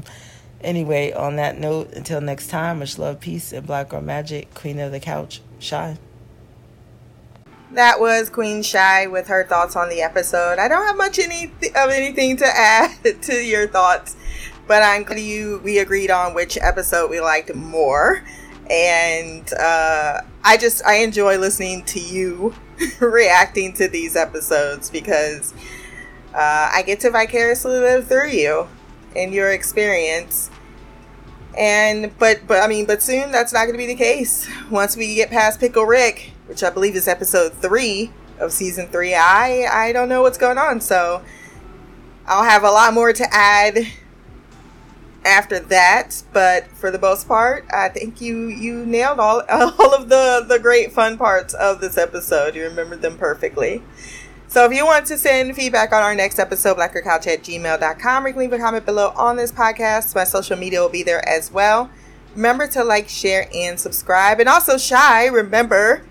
anyway, 0.61 1.13
on 1.13 1.37
that 1.37 1.59
note, 1.59 1.93
until 1.95 2.21
next 2.21 2.49
time, 2.49 2.79
much 2.81 2.99
love, 2.99 3.21
peace, 3.21 3.53
and 3.53 3.67
black 3.67 3.89
girl 3.89 4.01
magic. 4.01 4.55
Queen 4.55 4.79
of 4.79 4.93
the 4.93 5.01
couch, 5.01 5.41
shy. 5.59 5.97
That 7.73 7.99
was 8.01 8.31
Queen 8.31 8.63
Shy 8.63 9.07
with 9.07 9.27
her 9.27 9.45
thoughts 9.45 9.75
on 9.75 9.89
the 9.89 10.01
episode. 10.01 10.59
I 10.59 10.69
don't 10.69 10.87
have 10.87 10.97
much 10.97 11.19
any 11.19 11.47
of 11.75 11.91
anything 11.91 12.37
to 12.39 12.47
add 12.47 12.97
to 13.23 13.35
your 13.35 13.67
thoughts, 13.67 14.17
but 14.67 14.83
I'm 14.83 15.03
glad 15.03 15.21
you 15.21 15.61
we 15.65 15.79
agreed 15.79 16.11
on 16.11 16.35
which 16.35 16.59
episode 16.61 17.11
we 17.11 17.21
liked 17.21 17.55
more. 17.55 18.23
And 18.69 19.49
uh, 19.55 20.23
I 20.43 20.57
just 20.57 20.85
I 20.85 20.97
enjoy 20.97 21.39
listening 21.39 21.85
to 21.85 22.01
you 22.01 22.55
reacting 23.01 23.73
to 23.75 23.89
these 23.89 24.17
episodes 24.17 24.91
because 24.91 25.55
uh, 26.35 26.71
I 26.73 26.83
get 26.85 27.01
to 27.01 27.11
vicariously 27.11 27.79
live 27.79 28.09
through 28.09 28.31
you 28.31 28.69
and 29.15 29.33
your 29.33 29.53
experience. 29.53 30.51
And 31.57 32.17
but 32.19 32.47
but 32.47 32.63
I 32.63 32.67
mean, 32.67 32.87
but 32.87 33.03
soon 33.03 33.31
that's 33.31 33.53
not 33.53 33.61
going 33.61 33.75
to 33.75 33.79
be 33.79 33.87
the 33.87 33.95
case. 33.95 34.49
Once 34.71 34.97
we 34.97 35.15
get 35.15 35.31
past 35.31 35.61
Pickle 35.61 35.85
Rick, 35.85 36.33
which 36.47 36.63
I 36.63 36.71
believe 36.71 36.97
is 36.97 37.09
episode 37.09 37.55
three 37.55 38.11
of 38.39 38.53
season 38.53 38.89
three, 38.89 39.15
I 39.15 39.67
I 39.71 39.93
don't 39.93 40.09
know 40.09 40.23
what's 40.23 40.39
going 40.39 40.59
on. 40.59 40.81
So 40.81 41.23
I'll 42.27 42.45
have 42.45 42.65
a 42.65 42.71
lot 42.71 42.93
more 42.93 43.13
to 43.13 43.27
add 43.33 43.87
after 45.27 45.59
that. 45.59 46.23
But 46.33 46.69
for 46.69 46.91
the 46.91 46.99
most 46.99 47.29
part, 47.29 47.67
I 47.73 47.89
think 47.89 48.21
you 48.21 48.47
you 48.47 48.87
nailed 48.87 49.19
all 49.19 49.43
all 49.51 49.95
of 49.95 50.09
the 50.09 50.45
the 50.49 50.59
great 50.59 50.93
fun 50.93 51.19
parts 51.19 51.55
of 51.55 51.81
this 51.81 51.99
episode. 51.99 52.55
You 52.55 52.65
remembered 52.65 53.03
them 53.03 53.19
perfectly. 53.19 53.83
So 54.49 54.65
if 54.65 54.73
you 54.73 54.87
want 54.87 55.07
to 55.07 55.19
send 55.19 55.55
feedback 55.57 55.93
on 55.93 56.03
our 56.03 56.15
next 56.15 56.39
episode, 56.39 56.77
blackercouch 56.77 57.27
at 57.27 57.43
gmail.com, 57.43 58.25
or 58.25 58.29
you 58.29 58.33
can 58.33 58.41
leave 58.41 58.53
a 58.53 58.59
comment 58.59 58.87
below 58.87 59.13
on 59.17 59.37
this 59.37 59.51
podcast. 59.51 60.15
My 60.15 60.25
social 60.25 60.57
media 60.57 60.81
will 60.81 60.89
be 60.89 61.03
there 61.03 61.29
as 61.29 61.51
well. 61.51 61.91
Remember 62.37 62.67
to 62.69 62.85
like, 62.85 63.09
share, 63.09 63.49
and 63.53 63.79
subscribe. 63.81 64.39
And 64.39 64.49
also, 64.49 64.79
Shy, 64.79 65.27
remember 65.27 66.05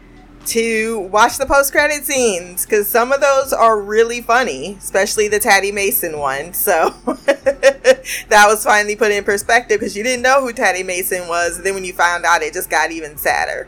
to 0.45 0.99
watch 1.11 1.37
the 1.37 1.45
post 1.45 1.71
credit 1.71 2.05
scenes 2.05 2.65
because 2.65 2.87
some 2.87 3.11
of 3.11 3.21
those 3.21 3.51
are 3.51 3.79
really 3.79 4.21
funny, 4.21 4.75
especially 4.79 5.27
the 5.27 5.39
Taddy 5.39 5.71
Mason 5.71 6.19
one. 6.19 6.53
So 6.53 6.89
that 7.05 8.45
was 8.45 8.63
finally 8.63 8.95
put 8.95 9.11
in 9.11 9.23
perspective 9.23 9.79
because 9.79 9.97
you 9.97 10.03
didn't 10.03 10.21
know 10.21 10.41
who 10.41 10.53
Taddy 10.53 10.83
Mason 10.83 11.27
was. 11.27 11.57
And 11.57 11.65
then 11.65 11.73
when 11.73 11.85
you 11.85 11.93
found 11.93 12.25
out, 12.25 12.43
it 12.43 12.53
just 12.53 12.69
got 12.69 12.91
even 12.91 13.17
sadder. 13.17 13.67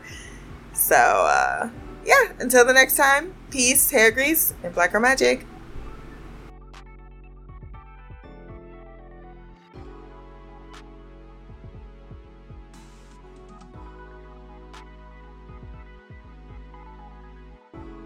So, 0.72 0.94
uh, 0.94 1.70
yeah, 2.04 2.32
until 2.38 2.64
the 2.64 2.72
next 2.72 2.96
time, 2.96 3.34
peace, 3.50 3.90
hair 3.90 4.10
grease, 4.10 4.54
and 4.62 4.74
blacker 4.74 5.00
magic. 5.00 5.46